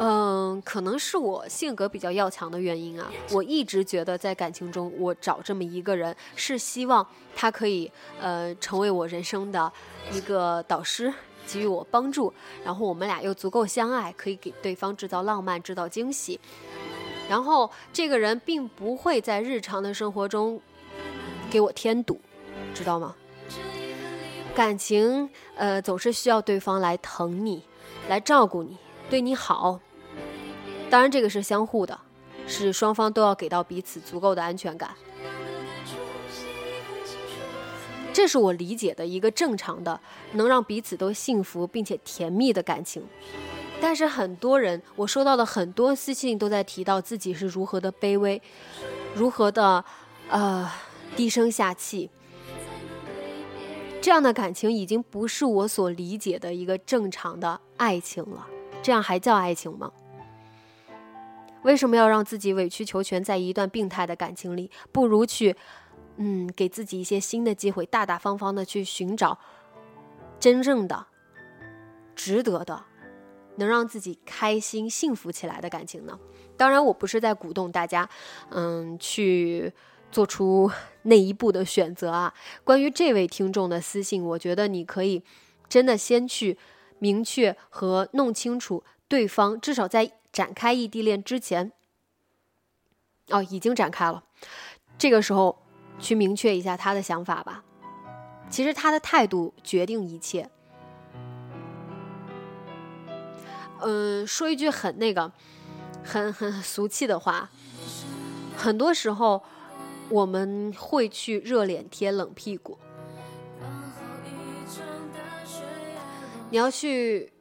[0.00, 3.10] 嗯，可能是我性格比较要强的原因啊。
[3.32, 9.72] 我一直觉得在感情中，我找这么一个人，是希望他可以呃成为我人生的
[10.12, 11.12] 一个导师，
[11.48, 12.32] 给予我帮助。
[12.62, 16.38] 然后我们俩又足够相爱，可以给对方制造浪漫、制造惊喜。
[17.28, 20.60] 然后这个人并不会在日常的生活中
[21.50, 22.20] 给我添堵，
[22.74, 23.16] 知道吗？
[24.54, 27.62] 感情呃总是需要对方来疼你，
[28.08, 28.76] 来照顾你，
[29.08, 29.80] 对你好。
[30.90, 32.00] 当然，这个是相互的，
[32.46, 34.90] 是双方都要给到彼此足够的安全感。
[38.18, 40.00] 这是我理解的一个正常的，
[40.32, 43.00] 能让彼此都幸福并且甜蜜的感情。
[43.80, 48.42] 但是很多人，我收到的很多私信都在提到自己是如何的卑微，
[49.14, 49.84] 如何的
[50.30, 50.68] 呃
[51.14, 52.10] 低声下气。
[54.00, 58.48] 这样的感情已经不是我所理解的一个正常的爱情了。
[58.82, 59.92] 这样还叫爱情吗？
[61.62, 64.68] 为什么要让自己委曲求全在一段病态的感情里？
[64.90, 65.54] 不如去，
[66.18, 69.38] 嗯，给自己一些新的机会，大大方方的去寻找
[70.38, 71.06] 真正的、
[72.14, 72.84] 值得的、
[73.56, 76.18] 能让自己开心、幸福起来的感情呢？
[76.56, 78.08] 当然，我不是在鼓动大家，
[78.50, 79.72] 嗯，去
[80.12, 80.70] 做出
[81.02, 82.34] 那一步的选择啊。
[82.62, 85.22] 关于这位听众的私信，我觉得你可以
[85.68, 86.58] 真的先去
[86.98, 90.12] 明确和弄清楚对方，至少在。
[90.30, 91.72] 展开异地恋之前，
[93.30, 94.22] 哦，已经展开了。
[94.98, 95.64] 这个时候
[95.98, 97.64] 去明确一下他的想法吧。
[98.48, 100.50] 其实他的态度决定一切。
[103.80, 105.30] 嗯，说一句很那个、
[106.02, 107.50] 很很俗气的话，
[108.56, 109.42] 很多时候
[110.08, 112.78] 我们会去热脸贴冷屁股。
[116.50, 117.32] 你要去。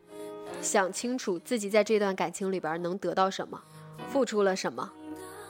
[0.60, 3.62] 想清楚自己在这段感情里边能得到什么，
[4.10, 4.92] 付出了什么，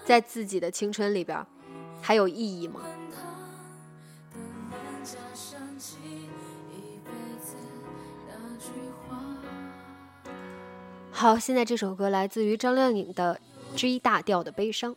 [0.03, 1.43] 在自己的青春里边
[2.01, 2.81] 还有意义吗？
[11.19, 13.39] 好，现在这首歌来自于张靓颖的
[13.75, 14.95] 《G 大调的悲伤》。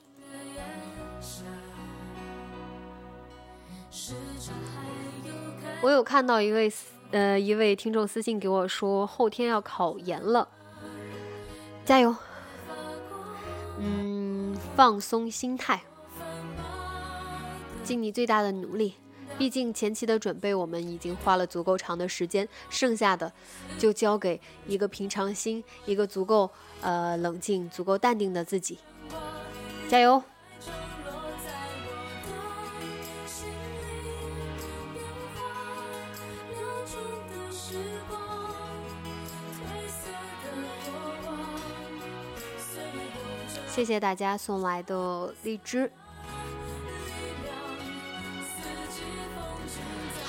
[5.81, 6.71] 我有看到一位。
[7.13, 10.47] 呃，一位听众私信给我说，后天要考研了，
[11.85, 12.15] 加油！
[13.79, 15.83] 嗯，放松心态，
[17.83, 18.95] 尽你最大的努力。
[19.39, 23.33] 毕竟前期的准备我们已经花了足够长的时间，剩下的
[23.79, 26.51] 就交给一个平常心、一个足够
[26.83, 28.79] 呃冷静、足够淡定的自己。
[29.89, 30.23] 加油！
[43.69, 45.91] 谢谢大家送来的荔枝。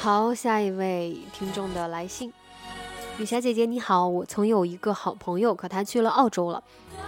[0.01, 2.33] 好，下一位听众的来信，
[3.17, 6.63] 女侠姐姐你好，我曾有一个好朋友，可他去了澳洲了，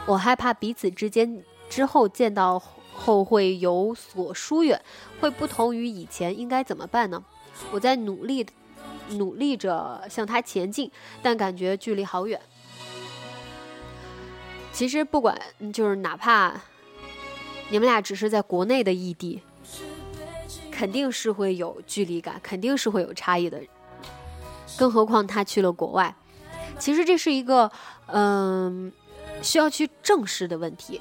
[0.06, 2.62] 我害怕彼此之间之后见到
[2.94, 4.80] 后会有所疏远，
[5.20, 7.24] 会不同于以前，应该怎么办呢？
[7.72, 8.46] 我在努力
[9.10, 10.92] 努力着向他前进，
[11.24, 12.40] 但感觉距离好远。
[14.72, 15.36] 其实不管
[15.74, 16.62] 就是哪怕
[17.72, 19.42] 你们俩只是在国内的异地。
[20.76, 23.62] 肯定是会有距离感，肯定是会有差异的，
[24.78, 26.16] 更何况他去了国外。
[26.80, 27.72] 其实这是一个，
[28.08, 28.92] 嗯，
[29.44, 31.00] 需要去正视的问题。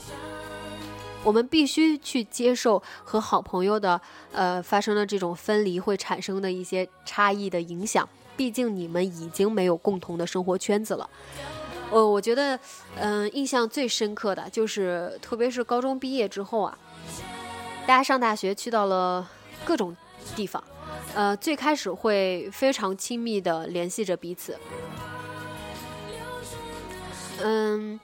[1.25, 3.99] 我们必须去接受和好朋友的，
[4.33, 8.07] 呃，发生的这种分离会产生的一些差异的影响。
[8.37, 11.09] 毕竟你们已经没有共同的生活圈子了。
[11.91, 12.59] 呃我觉得，
[12.97, 16.77] 嗯，印象最深刻的就是，特别是高中毕业之后啊，
[17.87, 19.29] 大家上大学去到了。
[19.65, 19.97] 各种
[20.37, 20.63] 地方，
[21.15, 24.59] 呃，最开始会非常亲密的联系着彼此，
[27.43, 27.99] 嗯。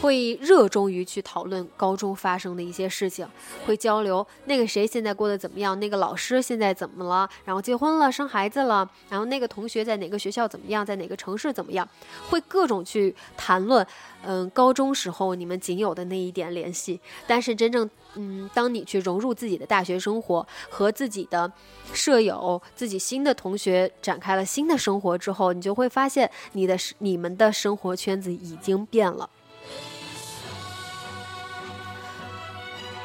[0.00, 3.26] 会热衷于去讨论高中发生的一些事情，
[3.66, 11.88] 会交流那个谁现在过得怎么样，那个老师现在怎么了，然后结婚了，生孩子了，然后那个同学在哪个学校怎么样，在哪个城市怎么样，
[12.30, 13.84] 会各种去谈论，
[14.22, 17.00] 嗯，高中时候你们仅有的那一点联系。
[17.26, 21.52] 但是真正，嗯，当你去融入自己的大学生活，和自己的
[21.92, 29.28] 舍友、自己新的同学展开了新的生活之后，你就会发现你的你们的生活圈子已经变了。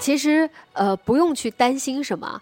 [0.03, 2.41] 其实，呃，不用去担心什么，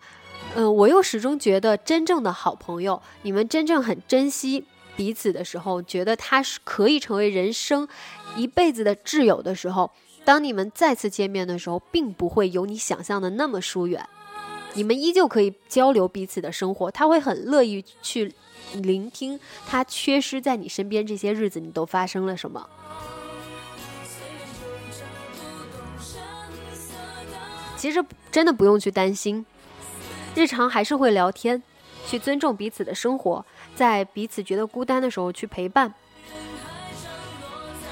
[0.56, 7.88] 嗯，我又始终觉得，真正的好朋友，你们真正很珍惜彼此的时候，觉得他是可以成为人生
[8.36, 9.91] 一辈子的挚友的时候，
[10.26, 14.04] 当你们再次见面的时候，并不会有你想象的那么疏远，
[14.74, 18.34] 你们依旧可以交流彼此的生活，他会很乐意去
[18.74, 22.67] 聆听他缺失在你身边这些日子你都发生了什么。
[27.82, 29.44] 其实真的不用去担心，
[30.36, 31.63] 日常还是会聊天，
[32.06, 35.91] 去尊重彼此的生活，在彼此觉得孤单的时候去陪伴。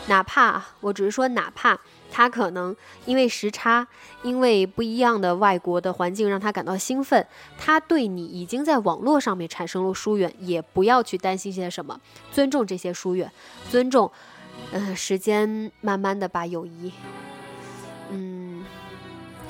[0.05, 1.79] 哪怕我只是说，哪怕
[2.11, 2.75] 他可能
[3.07, 3.87] 因为时差，
[4.21, 7.25] 因为不一样的外国的环境让他感到兴奋，
[7.57, 11.99] 他对你已经在网络上面产生了疏远，也不要去担心些什么，
[12.31, 13.31] 尊重这些疏远，
[13.71, 14.11] 尊重，
[14.71, 16.91] 嗯，时间慢慢的把友谊，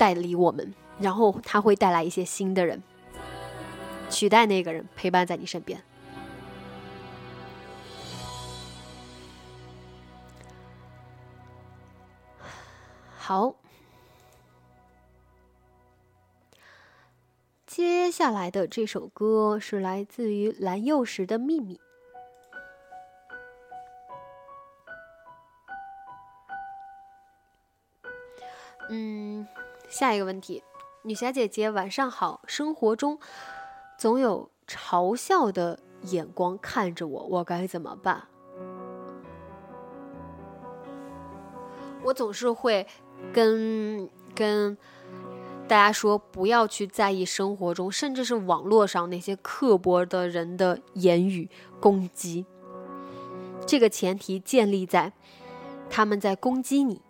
[0.00, 2.82] 带离我们，然后他会带来一些新的人，
[4.08, 5.78] 取代那个人，陪伴在你身边。
[13.18, 13.54] 好，
[17.66, 21.78] 接下来的这首歌是来自于蓝幼时的秘密。
[28.88, 29.46] 嗯。
[29.90, 30.62] 下一个问题，
[31.02, 32.40] 女侠姐姐晚上好。
[32.46, 33.18] 生活中
[33.98, 38.28] 总有嘲笑的眼光看着我，我该怎么办？
[42.04, 42.86] 我总是会
[43.32, 44.78] 跟跟
[45.66, 52.46] 大家说，不要去在意生活中，甚至是网络上那些刻薄的人的言语攻击。
[53.66, 55.12] 这个前提建立在
[55.90, 57.02] 他们在攻击你。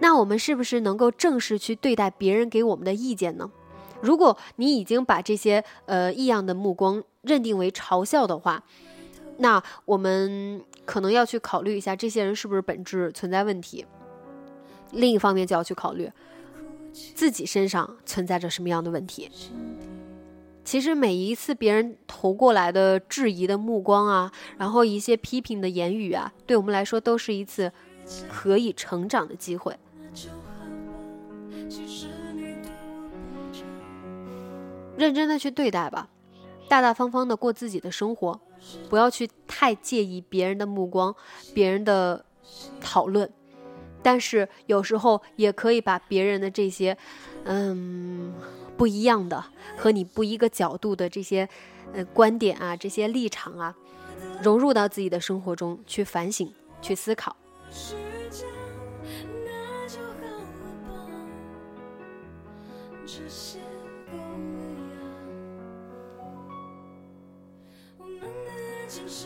[0.00, 3.50] 那我们是不是能够正式去对待别人给我们的意见呢？
[4.00, 8.64] 如果你已经把这些呃异样的目光认定为嘲笑的话，
[9.36, 13.84] 那我们可能要去考虑一下，这些人是不是本质存在问题。
[14.92, 16.10] 另一方面，就要去考虑
[17.14, 19.30] 自己身上存在着什么样的问题。
[20.64, 27.70] 其实每一次别人投过来的质疑的目光啊，然后一些批评的言语啊，对我们来说都是一次
[28.30, 29.76] 可以成长的机会。
[34.96, 36.08] 认真的去对待吧，
[36.68, 38.38] 大大方方的过自己的生活，
[38.88, 41.14] 不要去太介意别人的目光、
[41.54, 42.24] 别人的
[42.80, 43.30] 讨论。
[44.02, 46.96] 但是有时候也可以把别人的这些，
[47.44, 48.32] 嗯，
[48.76, 49.44] 不一样的
[49.76, 51.48] 和你不一个角度的这些，
[51.92, 53.74] 呃，观点啊，这些立场啊，
[54.42, 56.52] 融入到自己的生活中去反省、
[56.82, 57.36] 去思考。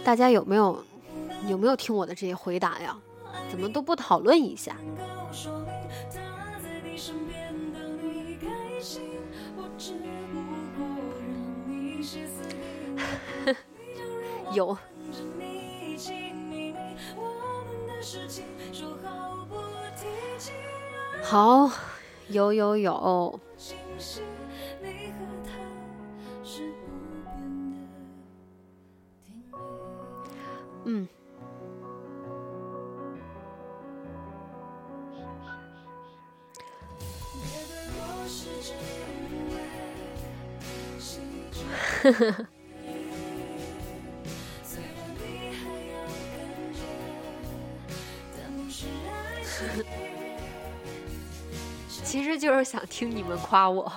[0.04, 0.84] 大家有没有
[1.48, 2.98] 有没有听我的这些回答呀？
[3.50, 4.76] 怎么都不讨论一下？
[14.52, 14.76] 有。
[21.22, 21.70] 好，
[22.28, 23.40] 有有有。
[30.84, 31.08] 嗯。
[42.02, 42.46] 呵呵
[52.14, 53.92] 其实就是想听你们夸我。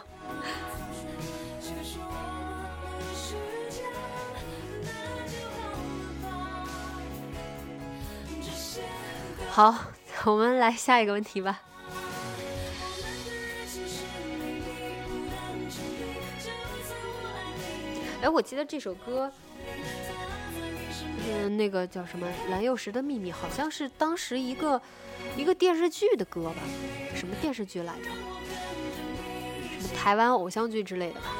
[9.51, 9.75] 好，
[10.25, 11.61] 我们来下一个问题吧。
[18.23, 19.31] 哎，我记得这首歌，
[21.29, 24.81] 嗯，那个叫什么《蓝又时的秘密》，好像是当时一个
[25.35, 26.55] 一个电视剧的歌吧？
[27.15, 28.05] 什么电视剧来着？
[29.79, 31.35] 什么台湾偶像剧之类的吧？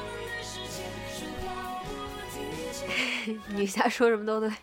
[3.55, 4.49] 女侠说什么都对。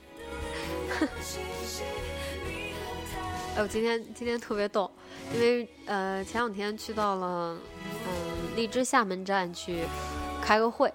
[3.56, 4.90] 哎，我今天今天特别逗，
[5.32, 7.56] 因为呃前两天去到了
[7.88, 9.84] 嗯荔枝厦门站去
[10.42, 10.92] 开个会。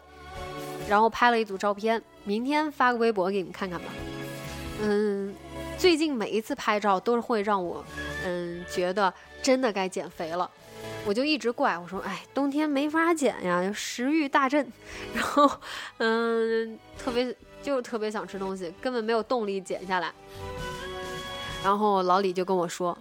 [0.88, 3.86] 然后拍了一组照片，明天发个微博给你们看看吧。
[4.82, 5.36] 嗯，
[5.78, 7.84] 最近每一次拍照都是会让我，
[8.26, 10.50] 嗯，觉得真的该减肥了。
[11.06, 14.72] 我就一直怪我说，哎，冬天没法减呀，食欲大振。
[15.14, 15.50] 然后，
[15.98, 20.12] 嗯，特别就是特别想吃东西，根本没有动力减下来。
[21.64, 22.98] 然后老李就跟我说，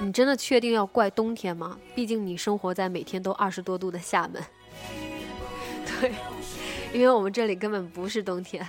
[0.00, 1.78] 你真的确定要怪冬天吗？
[1.94, 4.42] 毕竟你生活在每天都二十多度的厦门。
[6.00, 6.12] 对。
[6.92, 8.64] 因为我们这里根本不是冬天，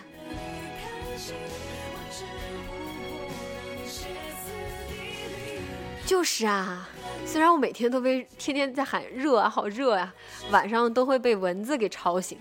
[6.05, 6.87] 就是啊。
[7.25, 10.13] 虽然我每天都被天天在喊热啊，好热啊，
[10.51, 12.37] 晚上都会被蚊子给吵醒，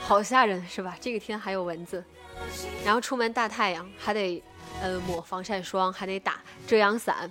[0.00, 0.96] 好吓人是吧？
[1.00, 2.04] 这个天还有蚊子，
[2.84, 4.42] 然后出门大太阳还得
[4.82, 7.30] 呃抹防晒霜，还得打遮阳伞。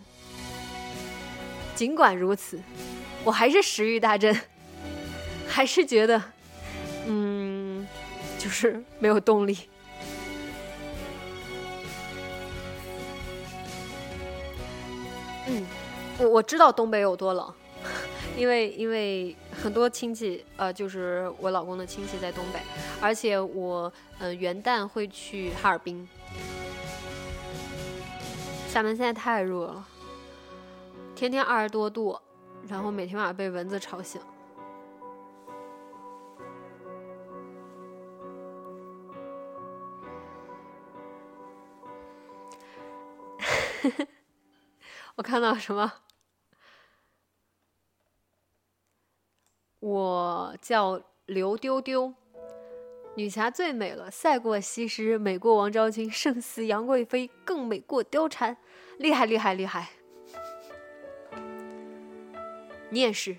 [1.76, 2.60] 尽管如此，
[3.24, 4.36] 我还是食欲大振，
[5.47, 6.22] 还是觉得。
[7.08, 7.88] 嗯，
[8.39, 9.58] 就是没有动力。
[16.22, 17.51] 我我知道东北有多冷，
[18.38, 22.59] 因为因为很多亲戚，呃，就是我老公的亲戚在东北，
[23.01, 26.07] 而且我呃元旦会去哈尔滨。
[28.69, 29.84] 厦门现在太热了，
[31.15, 32.19] 天天二十多度，
[32.67, 34.22] 然后每天晚上被蚊子吵醒。
[45.15, 45.91] 我看到什么？
[49.82, 52.14] 我叫刘丢丢，
[53.16, 58.56] 女侠最美了，赛过西施，美过王昭君，胜似杨贵妃，更美过貂蝉，
[59.00, 59.90] 厉害厉害厉害！
[62.92, 63.36] 你也是，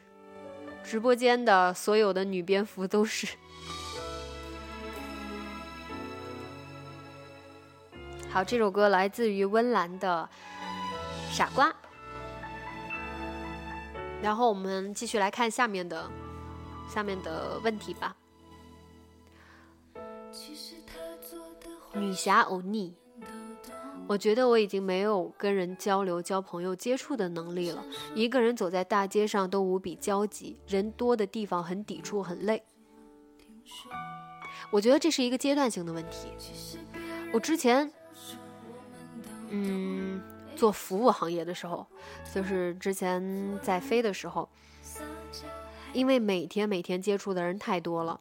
[0.83, 3.29] 直播间的所有的女蝙蝠都是。
[8.29, 10.29] 好，这首歌来自于温岚的
[11.33, 11.71] 《傻瓜》。
[14.21, 16.11] 然后我们继续来看下面的
[16.93, 18.15] 下面的问题吧。
[21.95, 22.95] 女侠欧尼，
[24.07, 27.83] 我觉得我已经没有跟人交流、交朋友、接触的能力了。
[28.15, 32.63] 一个人走在大街上都无比焦急，人多的地方很抵触、很累。
[34.71, 36.29] 我觉得这是一个阶段性的问题。
[37.33, 37.91] 我之前。
[39.55, 40.23] 嗯，
[40.57, 41.87] 做服务行业的时候，
[42.35, 44.49] 就是之前在飞的时候，
[45.93, 48.21] 因为每天每天接触的人太多了，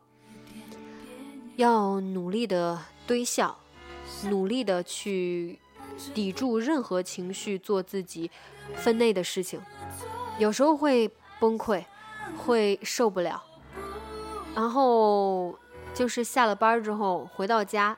[1.55, 3.57] 要努力的堆笑，
[4.25, 5.59] 努力的去
[6.13, 8.29] 抵住任何情绪，做自己
[8.75, 9.61] 分内的事情，
[10.37, 11.09] 有时候会
[11.39, 11.83] 崩溃，
[12.37, 13.43] 会受不了，
[14.55, 15.57] 然后
[15.93, 17.97] 就是下了班之后回到家，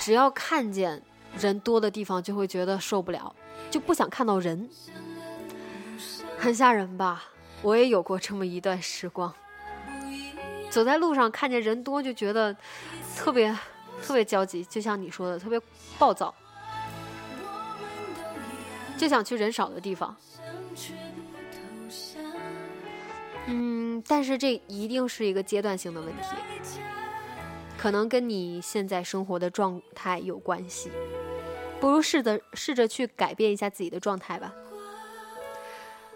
[0.00, 1.02] 只要看见。
[1.36, 3.34] 人多的地方就会觉得受不了，
[3.68, 4.70] 就不想看到人，
[6.38, 7.24] 很吓人吧？
[7.64, 9.32] 我也有过这么一段时光，
[10.68, 12.54] 走在路上看见人多就觉得
[13.16, 13.56] 特别
[14.02, 15.58] 特别焦急，就像你说的特别
[15.98, 16.34] 暴躁，
[18.98, 20.14] 就想去人少的地方。
[23.46, 26.28] 嗯，但是这一定是一个阶段性的问题，
[27.78, 30.90] 可能跟你现在生活的状态有关系。
[31.80, 34.54] 不如试着试着去改变一下自己的状态吧。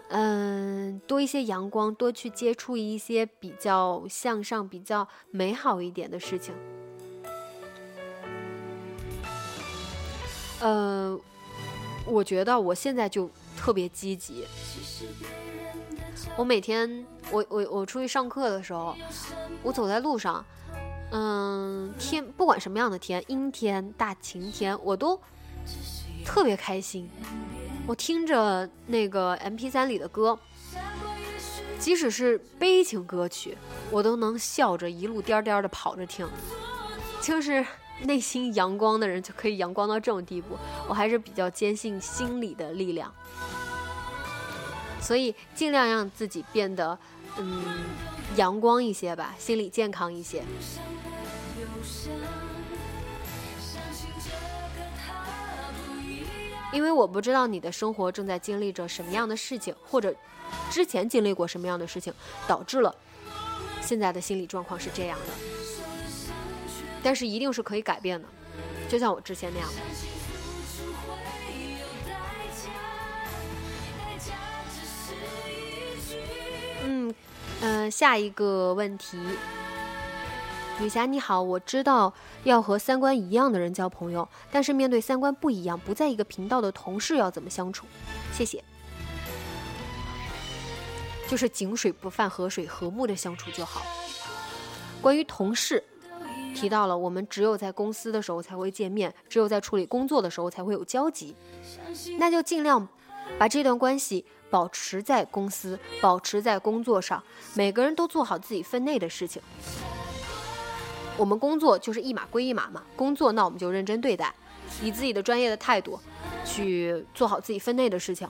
[0.09, 6.53] 嗯，多一些阳光，多去接触一些比较向上、比较美好一点的事情。
[10.61, 11.17] 呃，
[12.05, 14.45] 我觉得我现在就特别积极。
[16.35, 18.95] 我每天，我我我出去上课的时候，
[19.61, 20.43] 我走在路上，
[21.11, 25.19] 嗯，天不管什么样的天，阴天、大晴天，我都
[26.25, 27.09] 特别开心。
[27.89, 30.37] 我听着那个 M P 三里的歌，
[31.79, 33.57] 即使是悲情歌曲，
[33.89, 36.29] 我都能笑着一路颠颠的跑着听。
[37.19, 37.65] 就是
[38.03, 40.55] 内心阳光的人就可以阳光到这种地步，
[40.87, 43.11] 我还是比较坚信心理的力量。
[45.01, 46.95] 所以尽量让自己变得
[47.39, 47.63] 嗯
[48.35, 50.43] 阳光一些吧，心理健康一些。
[56.71, 60.13] 因为我不知道你的生活正在经历着什么样的事情，或者
[60.69, 62.13] 之前经历过什么样的事情，
[62.47, 62.95] 导致了
[63.81, 65.33] 现在的心理状况是这样的。
[67.01, 68.27] 但是一定是可以改变的，
[68.87, 69.69] 就像我之前那样。
[76.83, 77.13] 嗯，
[77.61, 79.17] 呃，下一个问题。
[80.79, 82.13] 女侠你好，我知道
[82.45, 87.85] 要和三观一样的人交朋友，但是面对三观不一样、不在一个频道的同事要怎么相处？
[88.31, 88.63] 谢谢。
[91.27, 93.81] 就是井水不犯河水，和睦的相处就好。
[95.01, 95.83] 关于同事，
[96.55, 101.35] 提到了我们只有在公司的时候才会见面，只有在处理工作的时候才会有交集，
[102.17, 102.87] 那就尽量
[103.37, 107.21] 把这段关系保持在公司，保持在工作上，
[107.53, 109.41] 每个人都做好自己分内的事情。
[111.19, 114.33] 我们工作就是一码归一码嘛，工作那我们就认真对待，
[114.81, 115.99] 以自己的专业的态度
[116.45, 118.25] 去做好自己分内的事情。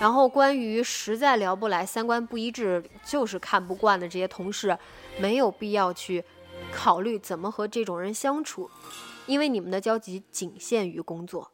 [0.00, 4.78] 然后关于实在聊不来、三观不一致、就是看不惯的这些同事，
[5.18, 6.24] 没有必要去
[6.72, 8.70] 考虑怎么和这种人相处，
[9.26, 11.50] 因为你们的交集仅限于工作，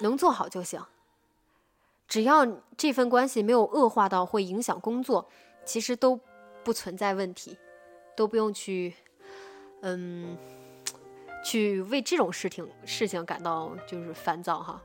[0.00, 0.82] 能做好就行。
[2.08, 2.44] 只要
[2.76, 5.28] 这份关系没有恶化到会影响工作，
[5.64, 6.18] 其实都
[6.64, 7.56] 不存在问题，
[8.16, 8.94] 都不用去。
[9.86, 10.38] 嗯，
[11.44, 14.82] 去为这种事情事情感到就是烦躁哈。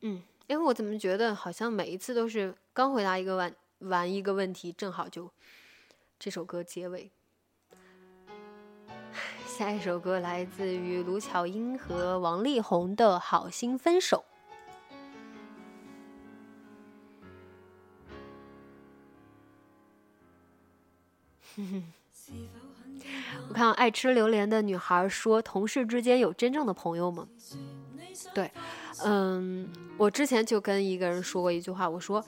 [0.00, 5.30] 嗯，因为我怎么觉得好像每一次都是刚回答一个完完一个问题，正好就
[6.18, 7.12] 这首歌结尾。
[9.46, 14.24] 下一首歌来自于卢巧音和王力宏的《好心分手》。
[23.48, 27.28] 我看爱吃榴莲的女孩说：“同事之间有真正的朋友吗？”
[28.32, 28.50] 对，
[29.04, 32.24] 嗯，我之前就跟一个人说过一句话，我说：“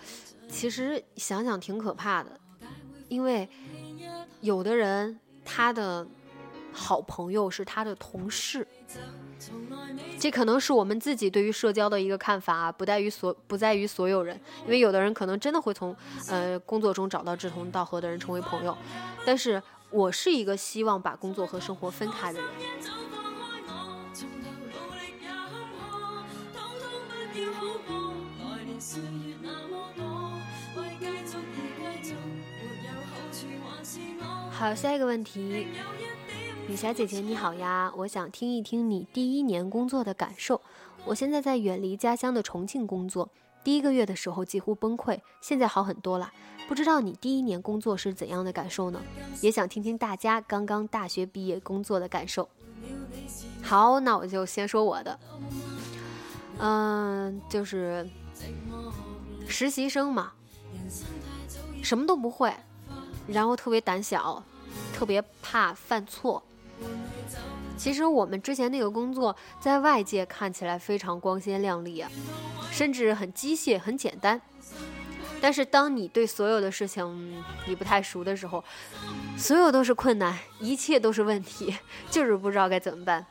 [0.48, 2.38] 其实想想挺可怕的，
[3.08, 3.48] 因为
[4.40, 6.06] 有的人他的
[6.72, 8.66] 好朋友是他的同事。”
[10.18, 15.94] 这可能是我们自己对于社交的一个看法，不在于所不在于所有人，因为有的人可能真的会从
[16.28, 18.76] 呃工作中找到志同道合的人成为朋友，
[19.24, 22.48] 但是我是一个希望把工作和生活分开的人。
[34.50, 35.66] 好，下一个问题。
[36.68, 40.60] 女侠姐姐你好呀，我想听一听你第一年工作的感受。
[41.04, 43.28] 我现在在远离家乡的重庆工作，
[43.62, 46.32] 第一个月的时候几乎崩溃，现在好很多了。
[46.66, 49.00] 不知道你第一年工作是怎样的感受呢？
[49.40, 52.48] 也想听听大家刚刚大学毕业工作的感受。
[53.62, 55.18] 好，那我就先说我的，
[56.58, 58.08] 嗯，就是
[59.46, 60.32] 实习生嘛，
[61.80, 62.52] 什么都不会，
[63.28, 64.42] 然后特别胆小，
[64.92, 66.42] 特别怕犯错。
[67.76, 72.10] 其实我们之前那个工作，在外界看起来非常光鲜亮丽啊，
[72.70, 74.40] 甚至很机械、很简单。
[75.40, 78.64] 但是当你对所有的事情你不太熟的时候，
[79.36, 81.76] 所有都是困难，一切都是问题，
[82.10, 83.24] 就是不知道该怎么办。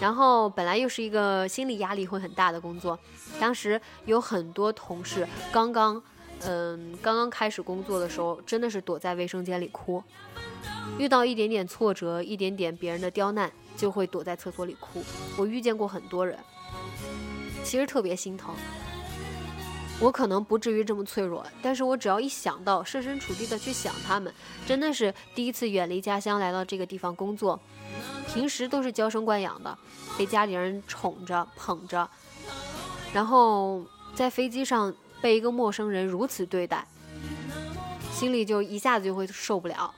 [0.00, 2.98] 然后本来又是一个心理压力会很大的工作，
[3.38, 6.02] 当时有很多同事刚刚，
[6.42, 10.02] 嗯，刚刚开始工作的时候，真的是躲在卫生间里哭。
[10.98, 15.02] 遇到一点点挫折，一点点别人的刁难，就会躲在厕所里哭。
[15.36, 16.38] 我遇见过很多人，
[17.62, 18.54] 其实特别心疼。
[20.00, 24.32] 我可能不至于这么脆弱，但是我只要一想到设身处地的去想他们，
[24.66, 27.60] 真的是第一次远离家乡来到这个地方工作，
[28.26, 29.76] 平时都是娇生惯养的，
[30.16, 32.08] 被家里人宠着捧着，
[33.12, 33.84] 然后
[34.14, 36.86] 在飞机上被一个陌生人如此对待，
[38.12, 39.94] 心里就一下子就会受不了。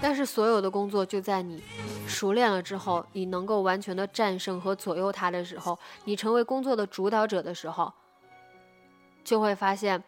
[0.00, 1.62] 但是所有的工作就在你。
[2.08, 7.92] 熟练了之后，你能够完全的战胜和左右他的时候，你成为工作的主导者的时候，
[9.24, 10.02] 就会发现，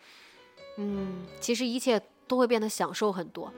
[0.76, 3.52] 嗯，其实一切都会变得享受很多。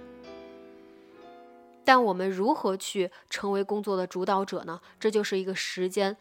[1.85, 4.81] 但我们如何去成为工作的主导者呢？
[4.99, 6.17] 这就是一个时间、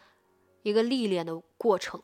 [0.64, 2.04] 一个历练的过程。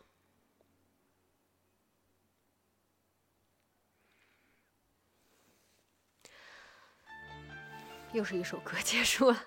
[8.15, 9.43] 又是一首歌结束了。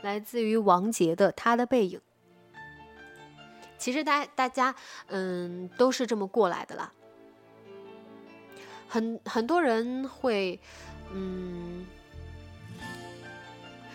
[0.00, 1.98] 来自于王杰的《他的背影》，
[3.76, 4.74] 其实大大家
[5.08, 6.90] 嗯都是这么过来的啦。
[8.88, 10.58] 很很多人会
[11.12, 11.86] 嗯，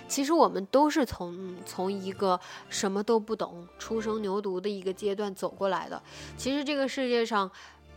[0.07, 5.99] 其实我们都是从从一个什么都不懂、初生牛犊的一个阶段走过来的。
[6.37, 7.49] 其实这个世界上，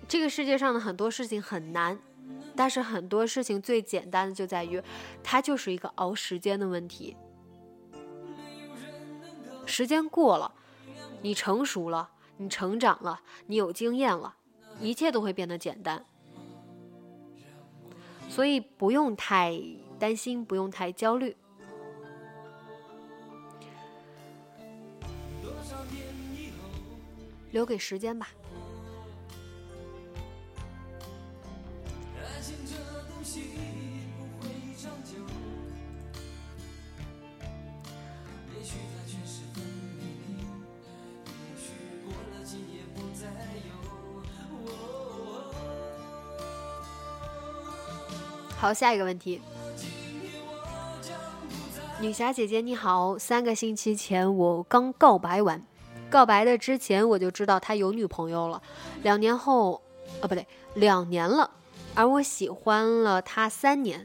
[0.09, 1.99] 这个世界上的很多事情很难，
[2.59, 4.82] 但是很多事情最简单的就在于，
[5.22, 7.16] 它就是一个熬时间的问题。
[9.64, 10.52] 时间过了，
[11.22, 14.34] 你成熟了，你成长了，你有经验了，
[14.80, 16.04] 一切都会变得简单。
[18.28, 19.56] 所以不用太
[19.96, 21.36] 担心，不用太焦虑，
[27.52, 28.28] 留给时间吧。
[48.61, 49.40] 好，下一个问题，
[52.00, 53.16] 女侠姐姐你好。
[53.16, 55.64] 三个星期前我刚告白完，
[56.11, 58.61] 告白的之前我就知道他有女朋友了。
[59.04, 59.80] 两年后，
[60.20, 60.44] 啊不对，
[60.74, 61.48] 两年了，
[61.94, 64.04] 而我喜欢了他三年。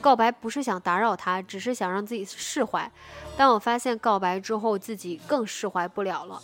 [0.00, 2.90] 告白不是想打扰他，只是想让自己释怀。
[3.36, 6.42] 但我发现告白之后自己更释怀不了了，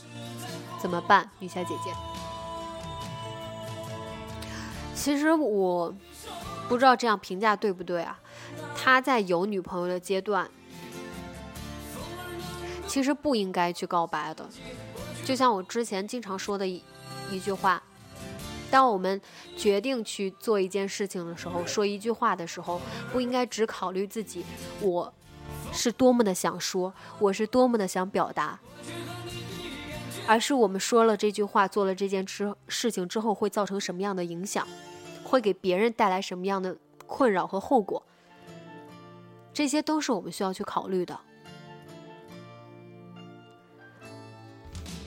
[0.80, 1.28] 怎么办？
[1.40, 1.90] 女侠姐姐，
[4.94, 5.92] 其实我。
[6.72, 8.18] 不知道这样评价对不对啊？
[8.74, 10.50] 他在有女朋友的阶段，
[12.86, 14.48] 其实不应该去告白的。
[15.22, 16.82] 就像我之前经常说的一
[17.30, 17.82] 一句话：，
[18.70, 19.20] 当我们
[19.54, 22.80] 决定去做一件事情的时候，说一句话的时候，
[23.12, 24.42] 不应该只考虑自己，
[24.80, 25.12] 我
[25.74, 28.58] 是多么的想说，我是多么的想表达，
[30.26, 34.66] 而是我们说了这句话，做了这件事事情之后会造成什么样的影响。
[35.32, 36.76] 会给别人带来什么样的
[37.06, 38.04] 困扰和后果？
[39.50, 41.18] 这些都是我们需要去考虑的。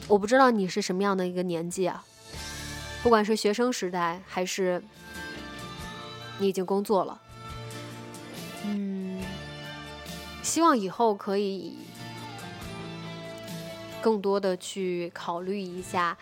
[0.08, 2.04] 我不知道你是什么样的一个年纪啊，
[3.04, 4.84] 不管是学生时代还是
[6.40, 7.22] 你已经工作了，
[8.64, 9.22] 嗯，
[10.42, 11.78] 希望以后可以
[14.02, 16.18] 更多的去考虑一下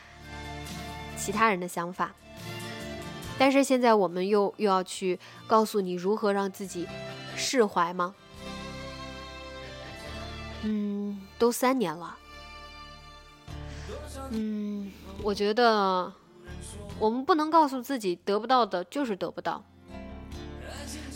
[1.15, 2.13] 其他人的想法。
[3.37, 6.87] 但是现在我们又又要去告诉你如何让自己
[7.35, 8.15] 释怀吗？
[10.63, 12.17] 嗯，都三年了。
[14.29, 16.13] 嗯，我觉得
[16.99, 19.63] 我们不能告诉自己得不到的就是得不到。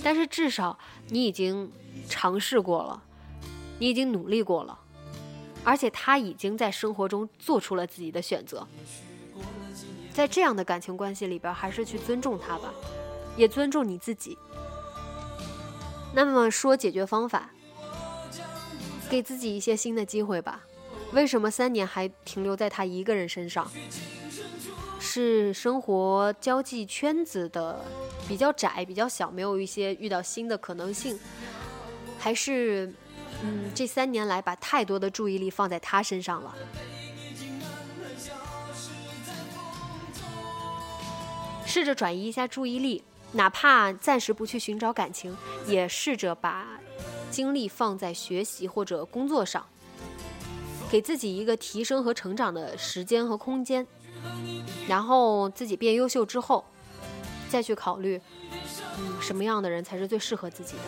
[0.03, 0.77] 但是至少
[1.09, 1.71] 你已经
[2.09, 3.01] 尝试过了，
[3.79, 4.77] 你已经努力过了，
[5.63, 8.67] 而且他已经在生活中做出了自己的选择。
[10.17, 12.73] 在这样的感情关系里边，还是去尊重他吧，
[13.35, 14.35] 也尊重你自己。
[16.11, 17.51] 那么说解决方法，
[19.07, 20.63] 给自己一些新的机会吧。
[21.11, 23.71] 为什么三年还停留在他一个人身上？
[24.99, 27.85] 是生活交际圈子的
[28.27, 31.19] 比较窄、比较小，没有一些遇到新的可能性？
[32.17, 32.91] 还是，
[33.43, 36.55] 嗯，这三年来把太多的注意力放在他身上了？
[41.77, 43.03] 试着转移一下注意力，
[43.33, 46.65] 哪怕暂时不去寻找感情，也试着把
[47.29, 49.63] 精力放在学习或者工作上，
[50.89, 53.85] 给自己一个提升和成长的时间和空间。
[54.87, 56.65] 然后自己变优秀之后，
[57.47, 58.19] 再去考虑，
[59.21, 60.81] 什么样的人才是最适合自己的。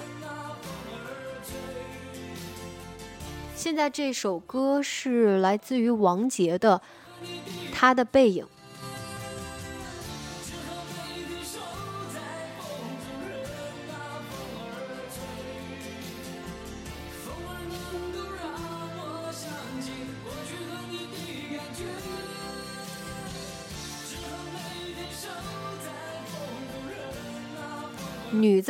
[3.56, 6.82] 现在这首歌是来自于王杰的
[7.72, 8.44] 《他的背影》。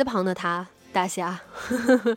[0.00, 1.38] 字旁的他，大侠。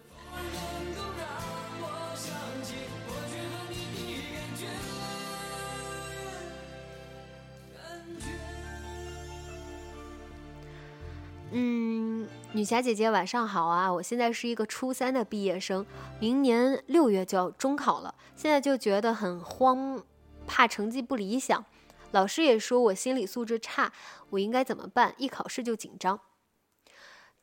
[11.52, 13.92] 嗯，女侠姐姐晚上好啊！
[13.92, 15.86] 我现在是一个初三的毕业生，
[16.22, 20.02] 明年六月就要中考了，现在就觉得很慌，
[20.48, 21.66] 怕成绩不理想，
[22.12, 23.92] 老师也说我心理素质差，
[24.30, 25.14] 我应该怎么办？
[25.18, 26.18] 一考试就紧张。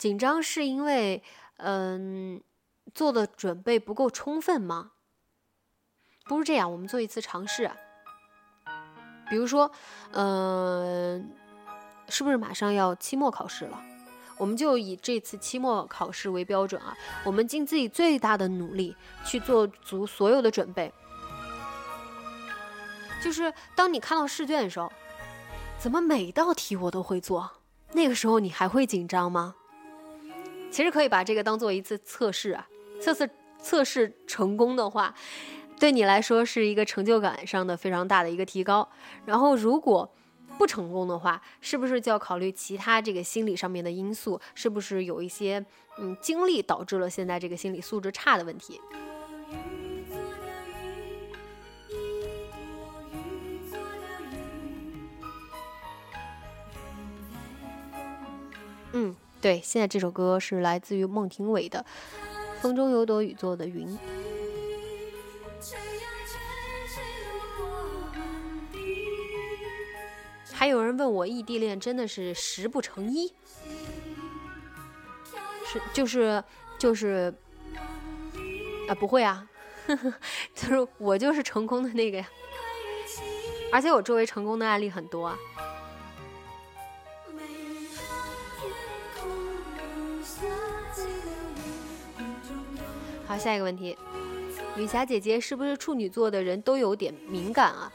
[0.01, 1.23] 紧张是因为，
[1.59, 2.43] 嗯，
[2.95, 4.93] 做的准备不够充分吗？
[6.25, 7.71] 不如这样，我们做一次尝试。
[9.29, 9.71] 比如说，
[10.13, 11.31] 嗯，
[12.09, 13.79] 是不是马上要期末考试了？
[14.39, 16.97] 我们就以这次期末考试为标准啊，
[17.27, 20.91] 我们尽自己最大的努力去做足所有的准备。
[23.23, 24.91] 就是当你看到试卷的时候，
[25.79, 27.51] 怎么每道题我都会做？
[27.93, 29.57] 那个时候你还会紧张吗？
[30.71, 32.67] 其实可以把这个当做一次测试啊，
[33.01, 33.29] 测试
[33.61, 35.15] 测试成功的话，
[35.79, 38.89] 对你来说是一个成就感上的非常大的一个提高。
[39.27, 40.11] 然后如果
[40.57, 44.41] 不成功的话，是不是就要考虑其他这个心理上面的因素？
[44.55, 45.65] 是不是有一些
[45.99, 48.81] 嗯经历导致了现在这个心理素质差的问题？
[58.93, 59.15] 嗯。
[59.41, 61.85] 对，现在这首歌是来自于孟庭苇的
[62.61, 63.89] 《风中有朵雨做的云》。
[70.53, 73.33] 还有人问我，异地恋真的是十不成一？
[75.65, 76.45] 是，就是
[76.79, 77.33] 就是
[78.89, 79.49] 啊，不会啊，
[80.55, 82.29] 就是我就是成功的那个呀，
[83.73, 85.39] 而且我周围成功的案例很多啊。
[93.31, 93.97] 好，下一个问题，
[94.75, 97.93] 女侠姐姐是不是处女座的人都有点敏感啊？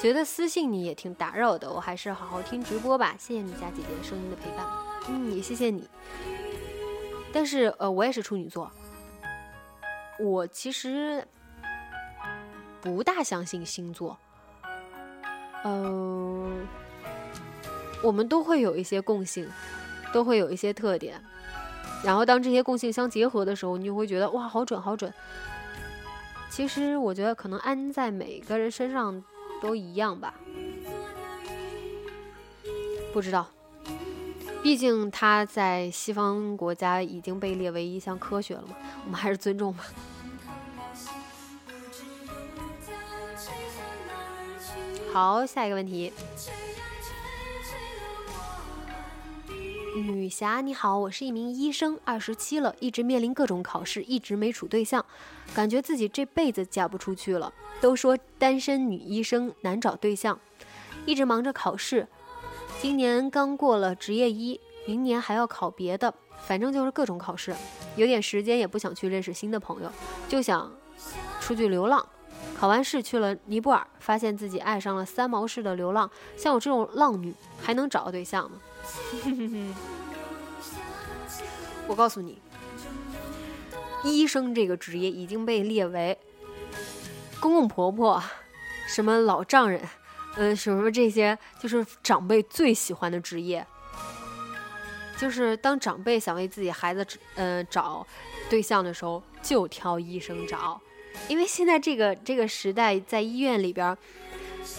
[0.00, 3.14] 觉得私信你也挺打扰的，我还是好好听直播吧。
[3.16, 4.66] 谢谢女侠姐姐声音的陪伴，
[5.10, 5.88] 嗯，也谢谢你。
[7.32, 8.68] 但是呃，我也是处女座，
[10.18, 11.24] 我其实
[12.80, 14.18] 不大相信星座，
[15.62, 16.66] 嗯，
[18.02, 19.48] 我们都会有一些共性，
[20.12, 21.22] 都会有一些特点。
[22.04, 25.12] 然后当这些共性相结合的时候，你就会觉得哇，好准，好准。
[26.50, 29.24] 其实我觉得可能安在每个人身上
[29.60, 30.34] 都一样吧，
[33.12, 33.48] 不知道。
[34.62, 39.84] 毕竟它在西方国家已经被列为一项科学了嘛，我们还是尊重吧。
[45.12, 46.12] 好，下一个问题。
[49.94, 55.04] 女侠你好，我是一名医生，二十七了，一直面临各种考试，一直没处对象，
[55.54, 57.52] 感觉自己这辈子嫁不出去了。
[57.80, 60.36] 都说单身女医生难找对象，
[61.06, 62.08] 一直忙着考试，
[62.80, 67.54] 今年刚过了执业医，明年还要考别的，反正就是各种考试，
[67.94, 69.88] 有点时间也不想去认识新的朋友，
[70.28, 70.72] 就想
[71.40, 72.04] 出去流浪。
[72.56, 76.10] 考完试去了尼泊尔，发现自己爱上了三毛式的流浪。
[76.36, 77.32] 像我这种浪女，
[77.62, 78.58] 还能找到对象吗？
[81.86, 82.40] 我告诉你，
[84.02, 86.18] 医生这个职业已经被列为
[87.38, 88.22] 公公婆婆、
[88.88, 89.82] 什么老丈人、
[90.36, 93.66] 嗯什么这些，就是长辈最喜欢的职业。
[95.18, 98.06] 就是当长辈想为自己孩子嗯找
[98.48, 100.80] 对象的时候，就挑医生找，
[101.28, 103.96] 因为现在这个这个时代，在医院里边，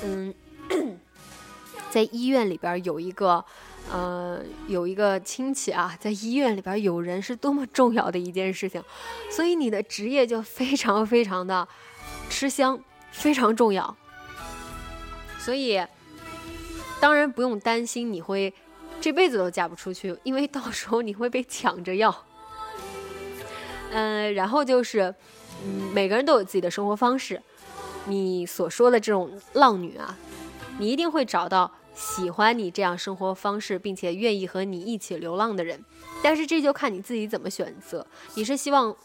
[0.04, 0.34] 嗯，
[1.92, 3.46] 在医院里边有一个。
[3.92, 8.84] 呃，有一个亲戚啊，在医院里边有人是多么重要的一件事情，
[9.30, 11.68] 所以你的职业就非常非常的
[12.30, 12.80] 吃香，
[13.12, 13.96] 非常重要。
[15.38, 15.86] 所以，
[17.00, 18.52] 当然不用担心你会
[19.00, 22.26] 这辈子都嫁不出去，因为到时候你会被抢着要。
[23.92, 25.14] 嗯， 然后就是，
[25.64, 27.40] 嗯，每个人都有自己的生活方式，
[28.08, 30.18] 你所说的这种浪女啊，
[30.80, 31.72] 你一定会找到。
[31.96, 35.84] 喜欢你这样生活方式，并且愿意和你一起流浪的人，
[36.22, 38.06] 但是这就看你自己怎么选择。
[38.36, 38.96] 你是希望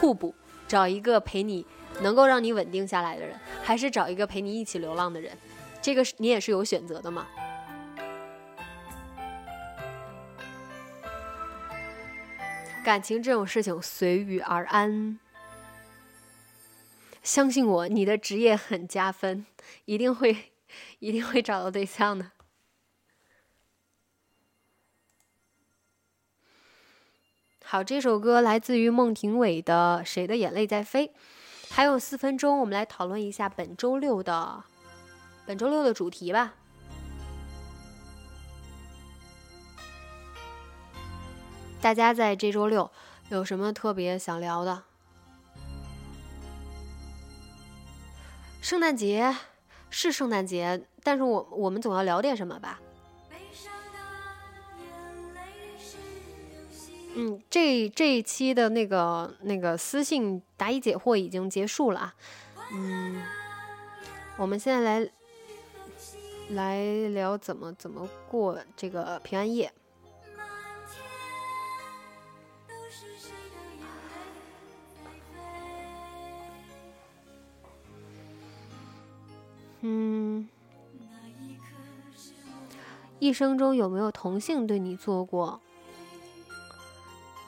[0.00, 0.34] 互补，
[0.66, 1.64] 找一个陪你
[2.02, 5.38] 能够让你稳定下来的人，还是找一个陪你一起流浪的人？
[5.80, 7.26] 这个是你也是有选择的嘛？
[12.82, 15.20] 感情这种事情随遇而安，
[17.22, 19.46] 相信我，你的职业很加分，
[19.84, 20.52] 一定会，
[20.98, 22.32] 一定会找到对象的。
[27.70, 31.06] 好，这首歌来自于孟庭苇的《谁的眼泪在飞》。
[31.70, 34.64] 还有四分钟，我们来讨论一下本周六的
[35.46, 36.54] 本周六的主题吧。
[41.80, 42.90] 大家在这周六
[43.28, 44.82] 有什么特别想聊的？
[48.60, 49.36] 圣诞节
[49.90, 52.80] 是圣诞节，但是我我们总要聊点什么吧？
[57.14, 62.14] 嗯，这这一期的那个那个私信答疑解惑已经结束了啊。
[62.72, 63.20] 嗯，
[64.36, 65.10] 我们现在来
[66.50, 69.72] 来聊怎么怎么过这个平安夜。
[79.82, 80.48] 嗯，
[83.18, 85.60] 一生中有没有同性对你做过？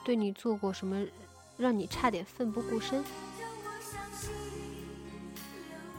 [0.03, 1.05] 对你做过什么，
[1.57, 3.03] 让你差点奋不顾身？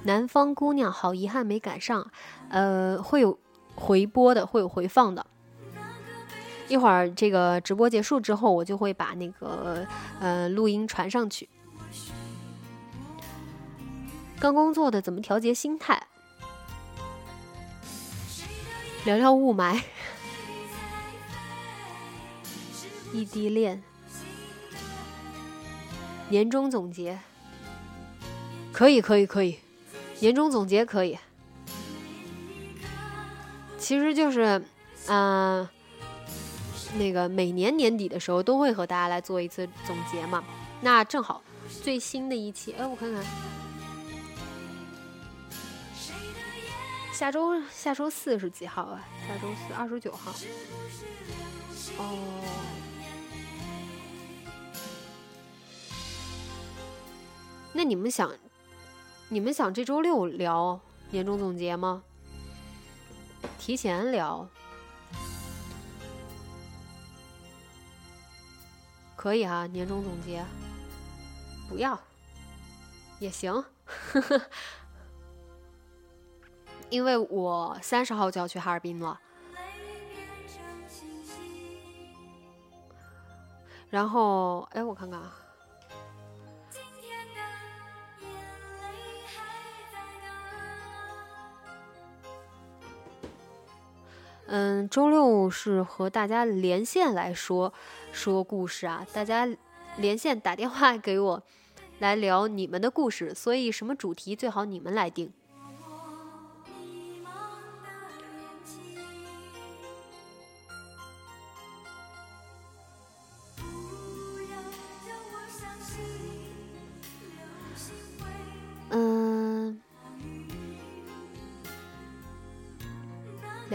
[0.03, 2.11] 南方姑娘，好遗憾没赶上，
[2.51, 3.39] 呃，会有
[3.75, 5.27] 回播的，会有回放的。
[6.69, 9.87] 一会儿这个直播结束之后，我就会把那个
[10.21, 11.49] 呃录音传上去。
[14.39, 16.07] 刚工作的怎么调节心态？
[19.07, 19.83] 聊聊雾霾，
[23.13, 23.83] 异地恋。
[26.35, 27.17] 年终总结，
[28.73, 29.57] 可以可以可以，
[30.19, 31.17] 年终总结可以，
[33.79, 34.61] 其实就是，
[35.07, 35.69] 嗯，
[36.99, 40.43] 那个每年年底的时候都会和大家来做一次总结嘛。
[40.81, 41.41] 那正好
[41.85, 43.25] 最新的一期，哎，我看看，
[47.13, 49.01] 下周下周四是几号啊？
[49.29, 50.33] 下周四二十九号。
[51.97, 52.19] 哦。
[57.77, 58.33] 那你们想，
[59.29, 62.05] 你们想这周六聊年终总结吗？
[63.59, 64.49] 提前聊，
[69.17, 70.45] 可以哈，年终总结，
[71.69, 72.01] 不要
[73.19, 73.65] 也行，
[76.91, 79.21] 因为我三十号就要去哈尔滨了，
[83.91, 85.41] 然后，哎，我看看啊。
[94.47, 97.73] 嗯，周六是和大家连线来说
[98.13, 99.49] 说故事啊，大家
[99.97, 101.43] 连线打电话给我，
[101.99, 105.33] 来聊你们的故事，所以什么主题最好你们来定。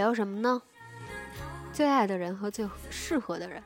[0.10, 0.60] 聊什么呢？
[1.72, 3.62] 最爱的人和最适合的人。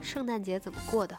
[0.00, 1.18] 圣诞节怎么过的？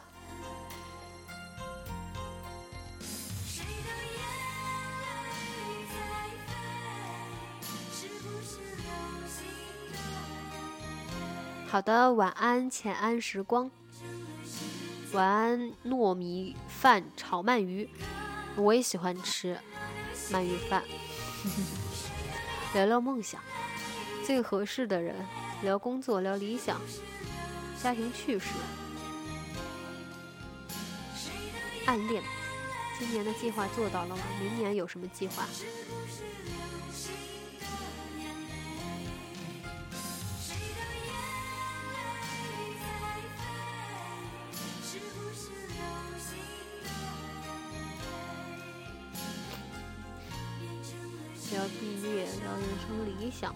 [11.68, 13.70] 好的，晚安，浅安时光。
[15.12, 17.90] 晚安，糯米饭炒鳗鱼，
[18.56, 19.58] 我也喜欢吃
[20.30, 20.82] 鳗鱼饭。
[22.74, 23.40] 聊聊梦想，
[24.24, 25.14] 最合适的人
[25.62, 26.80] 聊工作，聊理想，
[27.82, 28.48] 家庭趣事，
[31.86, 32.22] 暗恋。
[32.98, 34.22] 今年的计划做到了吗？
[34.40, 35.46] 明年有什么计划？
[53.38, 53.54] 想。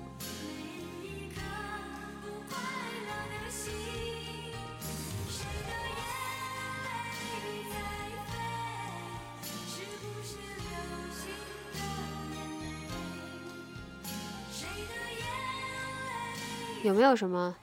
[16.82, 17.54] 有没有什么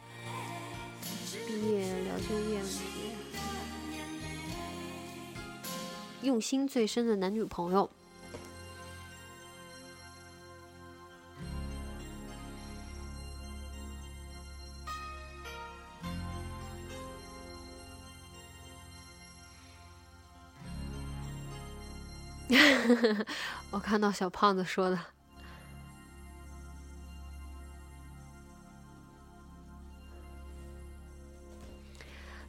[1.48, 2.82] 毕业聊就业问题？
[6.22, 7.90] 用心最深的男女朋友。
[23.72, 25.00] 我看到小胖子说的。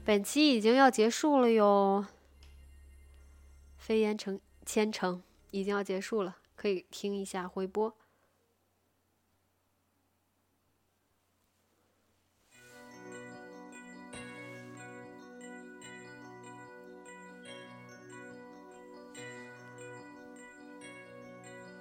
[0.05, 2.07] 本期已经要结束了哟，
[3.77, 7.95] 飞檐成千城已经要结束了，可以听一下回播。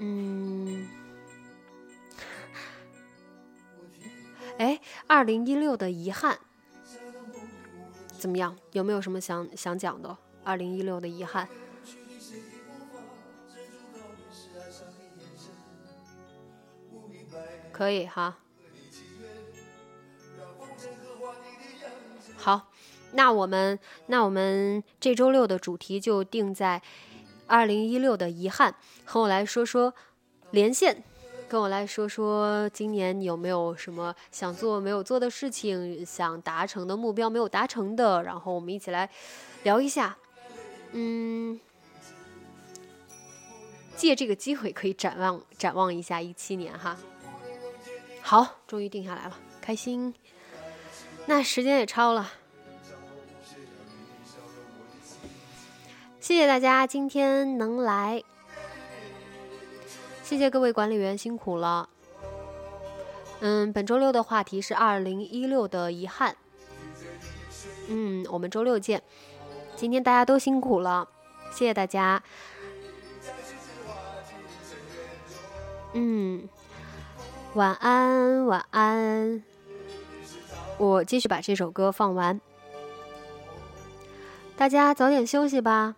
[0.08, 0.88] 嗯，
[4.58, 6.40] 哎，二零一六的遗憾。
[8.18, 8.58] 怎么样？
[8.72, 10.18] 有没有什么想想讲的？
[10.44, 11.48] 二零一六的遗憾，
[17.72, 18.40] 可以哈。
[22.38, 22.72] 好，
[23.12, 23.78] 那我们
[24.08, 26.82] 那我们这周六的主题就定在
[27.48, 28.76] 二零一六的遗憾，
[29.06, 29.94] 和我来说说
[30.52, 31.04] 连线。
[31.50, 38.22] 跟我来说说，今年你有没有什么想做没有做的事情，想达成的目标没有达成的？
[38.24, 39.10] 然后我们一起来
[39.64, 40.18] 聊一下。
[40.92, 41.58] 嗯，
[43.96, 46.98] 借这个机会可以展望展望一下一七年哈。
[48.22, 50.14] 好，终于定下来了，开心。
[51.28, 52.30] 那时间也超了，
[56.28, 58.22] 谢谢大家今天能来。
[60.24, 61.88] 谢谢各位管理员辛苦了。
[63.40, 66.36] 嗯，本周六的话题是二零一六的遗憾。
[67.88, 69.02] 嗯，我们周六见。
[69.78, 71.08] 今天大家都辛苦了，
[71.54, 72.22] 谢谢大家。
[75.94, 76.50] 嗯，
[77.54, 79.42] 晚安，晚安。
[80.78, 82.42] 我继续把这首歌放完，
[84.58, 85.96] 大家早点休息吧。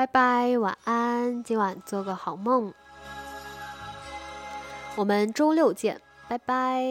[0.00, 2.72] 拜拜，晚安，今晚做个好梦。
[4.96, 6.82] 我们周六见，拜拜。